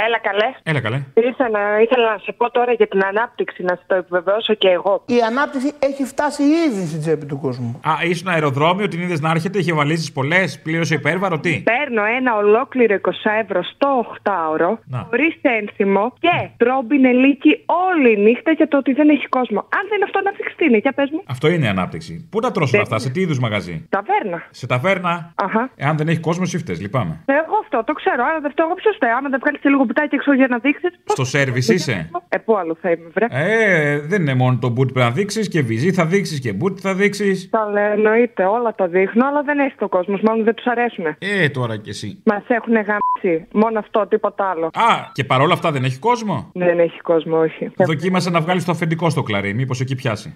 [0.05, 0.49] Έλα καλέ.
[0.63, 0.99] Έλα καλέ.
[1.15, 4.69] Ήρθα να, ήθελα να σε πω τώρα για την ανάπτυξη, να σε το επιβεβαιώσω και
[4.69, 5.03] εγώ.
[5.07, 7.81] Η ανάπτυξη έχει φτάσει ήδη στην τσέπη του κόσμου.
[7.91, 12.37] Α, ήσουν αεροδρόμιο, την είδες να έρχεται, είχε βαλίσεις πολλές, πλήρωσε υπέρβαρο, τι; Παίρνω ένα
[12.37, 13.11] ολόκληρο 20
[13.43, 14.99] ευρώ στο 8ωρο, Να.
[15.11, 19.59] χωρίς ένθυμο και τρόμπινε λύκη όλη νύχτα για το ότι δεν έχει κόσμο.
[19.59, 21.23] Αν δεν είναι αυτό, ανάπτυξη τι είναι, για πες μου.
[21.27, 22.29] Αυτό είναι η ανάπτυξη.
[22.31, 24.43] Πού τα τρώσουν αυτά, σε τι είδους μαγαζί; Ταβέρνα.
[24.51, 25.33] Σε ταβέρνα.
[25.35, 25.71] Αχα.
[25.77, 27.21] Εάν δεν έχει κόσμο, εσύ φταίς, λυπάμαι.
[27.27, 28.25] Εγώ αυτό το ξέρω.
[28.29, 29.11] Άρα δεν φταίω εγώ ποιος φταίει.
[29.11, 30.91] Άμα δεν βγάλεις και λίγο πουτάκι έξω για να δείξεις.
[31.05, 34.93] Στο σερβις είσαι; Ε, πού άλλο θα είμαι, βρε; Ε, δεν είναι μόνο το boot
[34.93, 37.51] που να δείξεις και βυζί θα δείξεις και boot θα δείξεις.
[37.51, 40.21] Τα λέω, εννοείται, όλα τα δείχνω, αλλά δεν έχει το κόσμος.
[40.21, 41.05] Μάλλον δεν τους αρέσουν.
[41.19, 42.23] Ε, τώρα κι εσύ.
[42.25, 43.47] Μας έχουν γαμίσει.
[43.53, 44.67] Μόνο αυτό, τίποτα άλλο.
[44.67, 47.71] Α, και παρόλα αυτά δεν έχει κόσμο; Δεν έχει κόσμο, όχι.
[47.77, 50.35] Δοκίμασε να βγάλεις το αφεντικό στο κλαρί, μήπως εκεί πιάσει.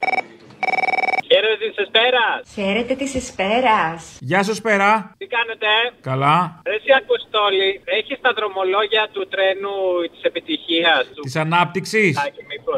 [1.95, 2.53] Χαίρετε τη Εσπέρας.
[2.55, 4.19] Χαίρετε της Εσπέρας.
[4.21, 5.15] Γεια σας, Πέρα.
[5.19, 5.67] Τι κάνετε,
[6.01, 6.63] Καλά.
[6.67, 9.75] Ρε εσύ Αποστόλη, έχεις τα δρομολόγια του τρένου
[10.13, 12.19] της επιτυχίας του; Της ανάπτυξης;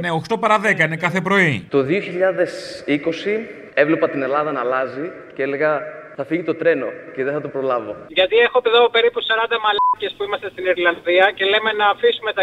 [0.01, 1.67] Ναι, 8 παρα 10 είναι κάθε πρωί.
[1.71, 5.81] Το 2020 έβλεπα την Ελλάδα να αλλάζει και έλεγα
[6.17, 7.93] θα φύγει το τρένο και δεν θα το προλάβω.
[8.19, 12.43] Γιατί έχω εδώ περίπου 40 μαλάκες που είμαστε στην Ιρλανδία και λέμε να αφήσουμε τα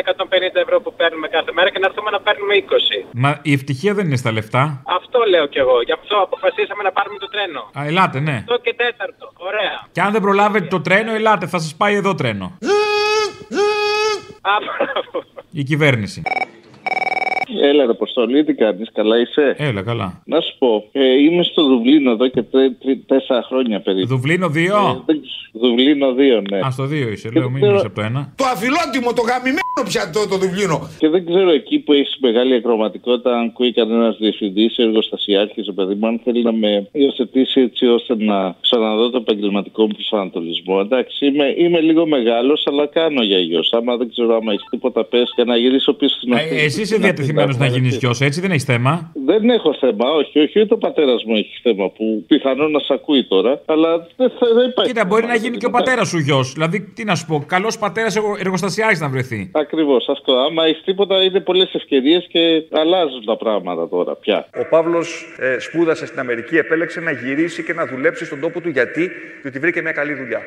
[0.53, 3.05] 150 ευρώ που παίρνουμε κάθε μέρα και να έρθουμε να παίρνουμε 20.
[3.24, 4.63] Μα η ευτυχία δεν είναι στα λεφτά.
[4.99, 5.78] Αυτό λέω κι εγώ.
[5.88, 7.61] Γι' αυτό αποφασίσαμε να πάρουμε το τρένο.
[7.78, 8.38] Α, ελάτε, ναι.
[8.51, 9.26] Το και τέταρτο.
[9.49, 9.76] Ωραία.
[9.91, 12.45] Και αν δεν προλάβετε το τρένο, ελάτε, θα σας πάει εδώ τρένο.
[14.41, 15.26] Α, μπράβο.
[15.51, 16.22] Η κυβέρνηση.
[17.62, 20.22] Έλα, ρε Αποστολή, τι κάνεις, καλά είσαι; Έλα, καλά.
[20.26, 24.08] Να σου πω, ε, είμαι στο Δουβλίνο εδώ και τρε- τρε- τέσσερα χρόνια περίπου.
[24.08, 24.56] Δουβλίνο 2.
[24.60, 25.22] Ε, δεν-
[25.54, 26.60] Δουβλίνο 2, ναι.
[26.66, 28.34] Α, στο 2 είσαι, λέω, μην ξέρω- είσαι από το 1.
[28.36, 30.78] Το αφιλότιμο, το γαμημένο πια το, το Δουβλίνο.
[30.97, 35.74] Και δεν ξέρω εκεί που έχεις μεγάλη ακροματικότητα, αν ακούει κανένας διευθυντής ή εργοστασιάρχης, ο
[35.74, 40.78] παιδί μου, αν θέλει να με υιοθετήσει έτσι ώστε να ξαναδώ το επαγγελματικό μου προσανατολισμό.
[40.86, 43.74] Εντάξει, είμαι, είμαι λίγο μεγάλος, αλλά κάνω για γιος.
[43.74, 46.95] Άμα δεν ξέρω άμα έχεις τίποτα πες και να γυρίσω πίσω στην Ε, εσύ είσαι
[46.97, 50.78] διατεθειμένος να γίνεις γιος, έτσι δεν έχεις θέμα; Δεν έχω θέμα, όχι, όχι, ούτε ο
[50.78, 54.92] πατέρας μου έχει θέμα που πιθανόν να σε ακούει τώρα, αλλά δεν, θα, δεν υπάρχει.
[54.92, 56.54] Κοίτα, μπορεί να γίνει και ο πατέρας σου γιος.
[56.54, 59.52] Δηλαδή, τι να σου πω, καλός πατέρας εργοστασιάρχη να βρεθεί.
[59.54, 60.34] Ακριβώς αυτό.
[60.34, 64.48] Άμα έχεις τίποτα, είναι πολλές ευκαιρίες και αλλάζουν τα πράγματα τώρα πια.
[64.56, 68.70] Ο Παύλος ε, σπούδασε στην Αμερική, επέλεξε να γυρίσει και να δουλέψει στον τόπο του
[68.70, 69.10] γιατί,
[69.42, 70.42] διότι βρήκε μια καλή δουλειά.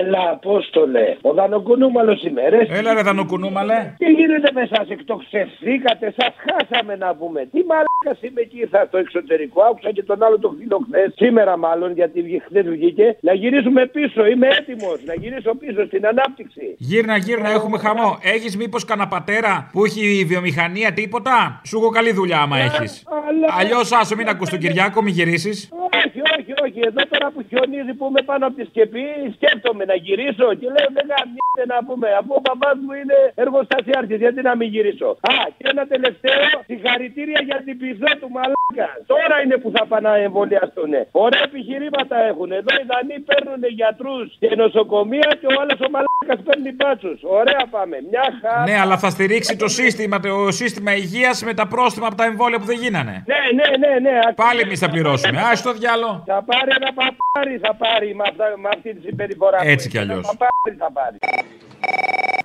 [0.00, 1.16] Έλα, Απόστολε.
[1.22, 2.58] Ο Δανοκουνούμαλος ημέρε.
[2.68, 3.94] Έλα, ρε Δανοκουνούμαλε.
[3.98, 7.40] Τι γίνεται με εσά, εκτοξευθήκατε, σας χάσαμε να πούμε.
[7.52, 9.62] Τι μαλάκας είμαι εκεί, ήρθα στο εξωτερικό.
[9.62, 13.16] Άκουσα και τον άλλο τον φίλο χθες, σήμερα μάλλον, γιατί χθες βγήκε.
[13.20, 14.98] Να γυρίσουμε πίσω, είμαι έτοιμος.
[15.04, 16.74] Να γυρίσω πίσω στην ανάπτυξη.
[16.78, 18.18] Γύρνα, γύρνα, έχουμε χαμό.
[18.22, 23.02] Έχεις μήπως κανένα πατέρα που έχει βιομηχανία τίποτα; Σου έχω καλή δουλειά άμα έχεις.
[23.28, 25.68] αλλά- Αλλιώς άσο μην ακούς τον Κυριάκο, μην γυρίσεις.
[26.04, 26.80] Όχι, όχι, όχι.
[26.90, 30.88] Εδώ τώρα που χιονίζει που είμαι πάνω από τη σκεπή, σκέφτομαι να γυρίσω και λέω
[30.96, 32.08] δεν γαμιέται να πούμε.
[32.20, 35.08] Αφού ο μπαμπάς μου είναι εργοστασιάρχης, γιατί να μην γυρίσω.
[35.32, 38.88] Α, και ένα τελευταίο, συγχαρητήρια για την πυθό του μαλάκα.
[39.12, 40.92] Τώρα είναι που θα πάνε να εμβολιαστούν.
[41.24, 42.50] Ωραία επιχειρήματα έχουν.
[42.60, 47.18] Εδώ οι Δανείοι παίρνουν γιατρούς και νοσοκομεία και ο άλλος ο μαλάκα παίρνει μπάτσου.
[47.22, 47.96] Ωραία πάμε.
[48.10, 48.62] Μια χαρά.
[48.62, 52.58] Ναι, αλλά θα στηρίξει το σύστημα, το σύστημα υγείας με τα πρόστιμα από τα εμβόλια
[52.58, 53.24] που δεν γίνανε.
[53.26, 54.18] Ναι, ναι, ναι, ναι.
[54.34, 55.40] Πάλι εμείς θα πληρώσουμε.
[55.40, 56.22] Α το διάλο.
[56.26, 59.56] Θα πάρει ένα παπάρι, θα πάρει με, αυτά, με αυτή τη συμπεριφορά.
[59.58, 59.88] που Έτσι έχει.
[59.88, 60.18] κι αλλιώς.
[60.28, 61.16] Ένα παπάρι θα πάρει.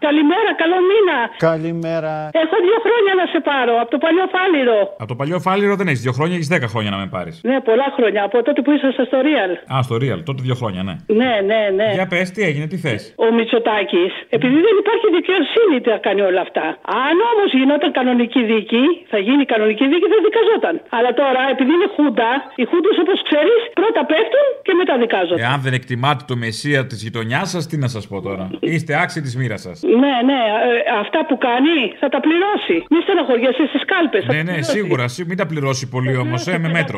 [0.08, 1.18] Καλημέρα, καλό μήνα.
[1.50, 2.14] Καλημέρα.
[2.44, 4.78] Έχω δύο χρόνια να σε πάρω από το παλιό φάληρο.
[5.02, 7.36] Από το παλιό φάληρο δεν έχεις δύο χρόνια, έχεις δέκα χρόνια να με πάρεις.
[7.50, 8.22] Ναι, πολλά χρόνια.
[8.28, 9.52] Από τότε που ήσασταν στο Real.
[9.74, 10.96] Α, στο Real, τότε δύο χρόνια, ναι.
[11.22, 11.90] Ναι, ναι, ναι.
[11.98, 16.42] Για πες, τι έγινε, τι θες; Ο Μητσοτάκης, επειδή δεν υπάρχει δικαιοσύνη, τα κάνει όλα
[16.48, 16.66] αυτά.
[17.08, 20.76] Αν όμως γινόταν κανονική δίκη, θα γίνει κανονική δίκη, θα δικαζόταν.
[20.98, 22.30] Αλλά τώρα, επειδή είναι χούντα,
[22.60, 25.42] οι χούντες όπως ξέρεις, πρώτα πέφτουν και μετά δικάζονται.
[25.48, 29.22] Εάν δεν εκτιμάτε το μεσία της γειτονιάς σας, τι να σας πω τώρα; Είστε άξιοι
[29.28, 29.78] της μοίρας σας.
[30.02, 30.40] Ναι, ναι,
[30.70, 32.76] ε, αυτά που κάνει θα τα πληρώσει.
[32.94, 34.24] Μη στεναχωριέσαι στις κάλπες.
[34.34, 35.08] Ναι, ναι, σίγουρα.
[35.08, 36.98] σί- Μην τα πληρώσει πολύ όμως, ε, με μέτρο.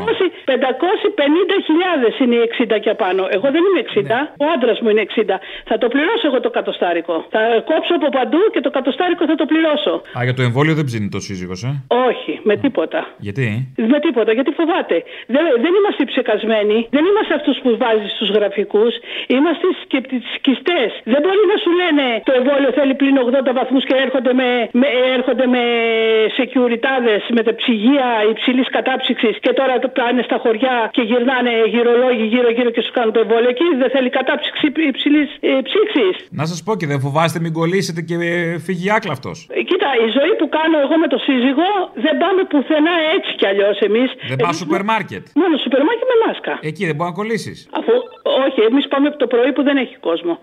[0.52, 3.24] 550.000 είναι οι 60 και απάνω.
[3.36, 5.36] Εγώ δεν είμαι 60, ο άντρας μου είναι 60.
[5.70, 7.16] Θα το πληρώσω εγώ το κατοστάρικο.
[7.34, 7.40] Θα
[7.70, 9.94] κόψω από παντού και το κατοστάρικο θα το πληρώσω.
[10.18, 11.72] Α, για το εμβόλιο δεν ψήνει το σύζυγος, ε;
[12.10, 13.00] Όχι, με τίποτα.
[13.28, 13.46] Γιατί;
[13.94, 14.96] Με τίποτα, γιατί φοβάται.
[15.34, 18.94] Δεν, δεν είμαστε ψεκασμένοι, δεν είμαστε αυτούς που βάζει στους γραφικούς,
[19.36, 20.90] είμαστε σκεπτικιστές.
[21.12, 23.16] Δεν μπορεί να σου λένε το εμβόλιο θέλει πλην
[23.50, 24.50] 80 βαθμούς και έρχονται με,
[24.82, 25.64] με, έρχονται με
[26.38, 32.26] σεκιουριτάδε, με τα ψυγεία υψηλής κατάψυξης και τώρα το πάνε στα χωριά και γυρνάνε γυρολόγοι
[32.34, 33.50] γύρω-γύρω και σου κάνουν το εμβόλιο.
[33.56, 35.30] Εκεί δεν θέλει κατάψυξη υψηλής
[35.68, 36.06] ψήξη.
[36.40, 39.32] Να σας πω και δεν φοβάστε μην κολλήσετε και ε, φύγει άκλαυτο.
[39.58, 41.68] Ε, Κοίτα, η ζωή που κάνω εγώ με το σύζυγο
[42.06, 44.10] δεν πάμε πουθενά έτσι κι αλλιώς εμείς.
[44.32, 45.24] Δεν πας σούπερ μάρκετ.
[45.42, 46.54] Μόνο σούπερ μάρκετ με μάσκα.
[46.70, 47.58] Εκεί δεν μπορείς να κολλήσεις.
[47.80, 47.94] Αφού,
[48.46, 50.34] όχι, εμείς πάμε από το πρωί που δεν έχει κόσμο.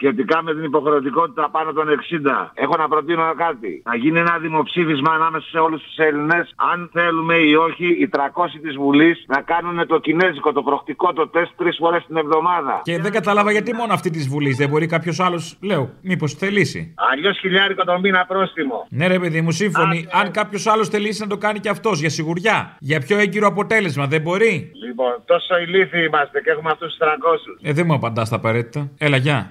[0.00, 3.82] Σχετικά με την υποχρεωτικότητα πάνω των 60, έχω να προτείνω κάτι.
[3.84, 8.18] Να γίνει ένα δημοψήφισμα ανάμεσα σε όλους τους Έλληνες, αν θέλουμε ή όχι οι 300
[8.62, 12.80] της Βουλής να κάνουν το κινέζικο, το προκτικό, το τεστ τρεις φορές την εβδομάδα.
[12.84, 14.56] Και δεν κατάλαβα γιατί μόνο αυτή της Βουλής.
[14.56, 16.94] Δεν μπορεί κάποιος άλλος, λέω, μήπως θελήσει.
[17.12, 18.86] Αλλιώς χιλιάρικο το μήνα πρόστιμο.
[18.88, 20.08] Ναι, ρε παιδί μου, σύμφωνοι.
[20.12, 22.76] Αν κάποιος άλλος θελήσει να το κάνει και αυτός για σιγουριά.
[22.80, 24.70] Για πιο έγκυρο αποτέλεσμα, δεν μπορεί.
[24.86, 27.58] Λοιπόν, τόσο ηλίθιοι είμαστε και έχουμε αυτούς τους 300.
[27.62, 28.90] Ε, δεν μου απαντάς τα απαραίτητα.
[28.98, 29.50] Έλα, γεια.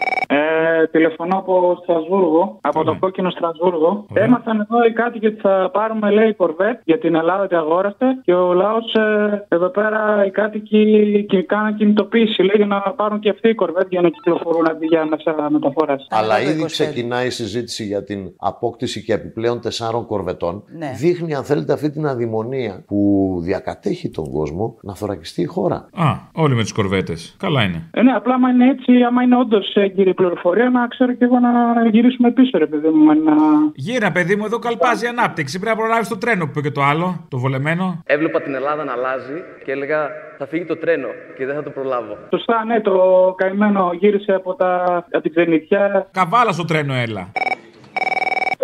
[0.33, 4.05] Ε, τηλεφωνώ από Στρασβούργο, από το κόκκινο Στρασβούργο.
[4.13, 8.33] Έμαθαν εδώ οι κάτοικοι ότι θα πάρουμε, λέει, κορβέτ για την Ελλάδα ότι αγόραστε και
[8.33, 13.29] ο λαός ε, εδώ πέρα οι κάτοικοι και κάναν κινητοποίηση, λέει, για να πάρουν και
[13.29, 16.07] αυτοί οι κορβέτ για να κυκλοφορούν αντί για μέσα μεταφοράς.
[16.09, 20.63] Αλλά ήδη ξεκινάει η συζήτηση για την απόκτηση και επιπλέον τεσσάρων κορβετών.
[20.77, 20.91] Ναι.
[20.99, 22.97] Δείχνει, αν θέλετε, αυτή την αδημονία που
[23.41, 25.75] διακατέχει τον κόσμο να θωρακιστεί η χώρα.
[25.75, 27.35] Α, όλοι με τις κορβέτες.
[27.39, 27.89] Καλά είναι.
[27.93, 31.39] Ε, ναι, απλά άμα είναι έτσι, άμα είναι όντως έγκυρη πληροφορία, να ξέρω και εγώ
[31.39, 31.51] να
[31.93, 33.05] γυρίσουμε πίσω, ρε παιδί μου.
[33.05, 33.35] Να...
[33.75, 35.59] Γύρα, παιδί μου, εδώ καλπάζει η ανάπτυξη.
[35.59, 37.85] Πρέπει να προλάβεις το τρένο που είπε και το άλλο, το βολεμένο.
[38.05, 39.99] Έβλεπα την Ελλάδα να αλλάζει και έλεγα
[40.37, 41.07] θα φύγει το τρένο
[41.37, 42.17] και δεν θα το προλάβω.
[42.29, 42.93] Σωστά, ναι, το
[43.37, 46.07] καημένο γύρισε από, τα, από την ξενιτιά.
[46.11, 47.31] Καβάλα στο τρένο, έλα.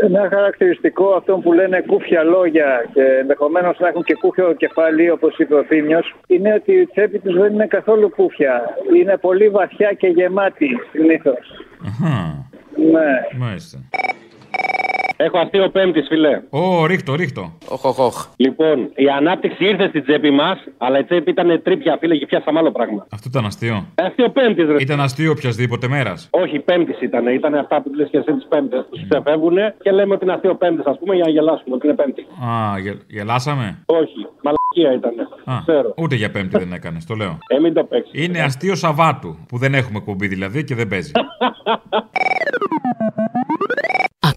[0.04, 5.38] Ένα χαρακτηριστικό αυτών που λένε κούφια λόγια και ενδεχομένως να έχουν και κούφιο κεφάλι, όπως
[5.38, 8.62] είπε ο Θήμιος, είναι ότι η τσέπη τους δεν είναι καθόλου κούφια.
[8.96, 11.66] Είναι πολύ βαθιά και γεμάτη συνήθως.
[11.88, 12.46] Αχα,
[12.92, 13.38] Ναι.
[13.46, 13.78] μάλιστα.
[15.18, 16.42] Έχω αστείο πέμπτης, φιλέ.
[16.50, 17.54] Ω, ρίχτω, ρίχτω.
[17.70, 18.26] Οχ, οχ, οχ.
[18.38, 22.60] Λοιπόν, η ανάπτυξη ήρθε στην τσέπη μας, αλλά η τσέπη ήταν τρίπια, φίλε, και πιάσαμε
[22.60, 23.06] άλλο πράγμα.
[23.12, 23.86] Αυτό ήταν αστείο.
[23.96, 24.76] Αστείο πέμπτης, ρε.
[24.80, 26.28] Ήταν αστείο οποιασδήποτε μέρας.
[26.32, 27.28] Όχι, πέμπτης ήταν.
[27.28, 28.86] Ήταν αυτά που λες και εσύ τις πέμπτες.
[28.92, 31.96] Του ξεφεύγουν και λέμε ότι είναι αστείο πέμπτης, ας πούμε, για να γελάσουμε ότι είναι
[31.96, 32.22] πέμπτη.
[32.22, 35.14] Α, γε- γελάσαμε; Όχι, μαλακία ήταν.
[35.56, 35.94] Α, Ξέρω.
[35.98, 37.38] ούτε για πέμπτη δεν έκανες, το λέω.
[37.48, 38.24] Ε, μην το παίξεις.
[38.26, 41.12] Είναι αστείο Σαββάτου που δεν έχουμε κουμπί δηλαδή και δεν παίζει.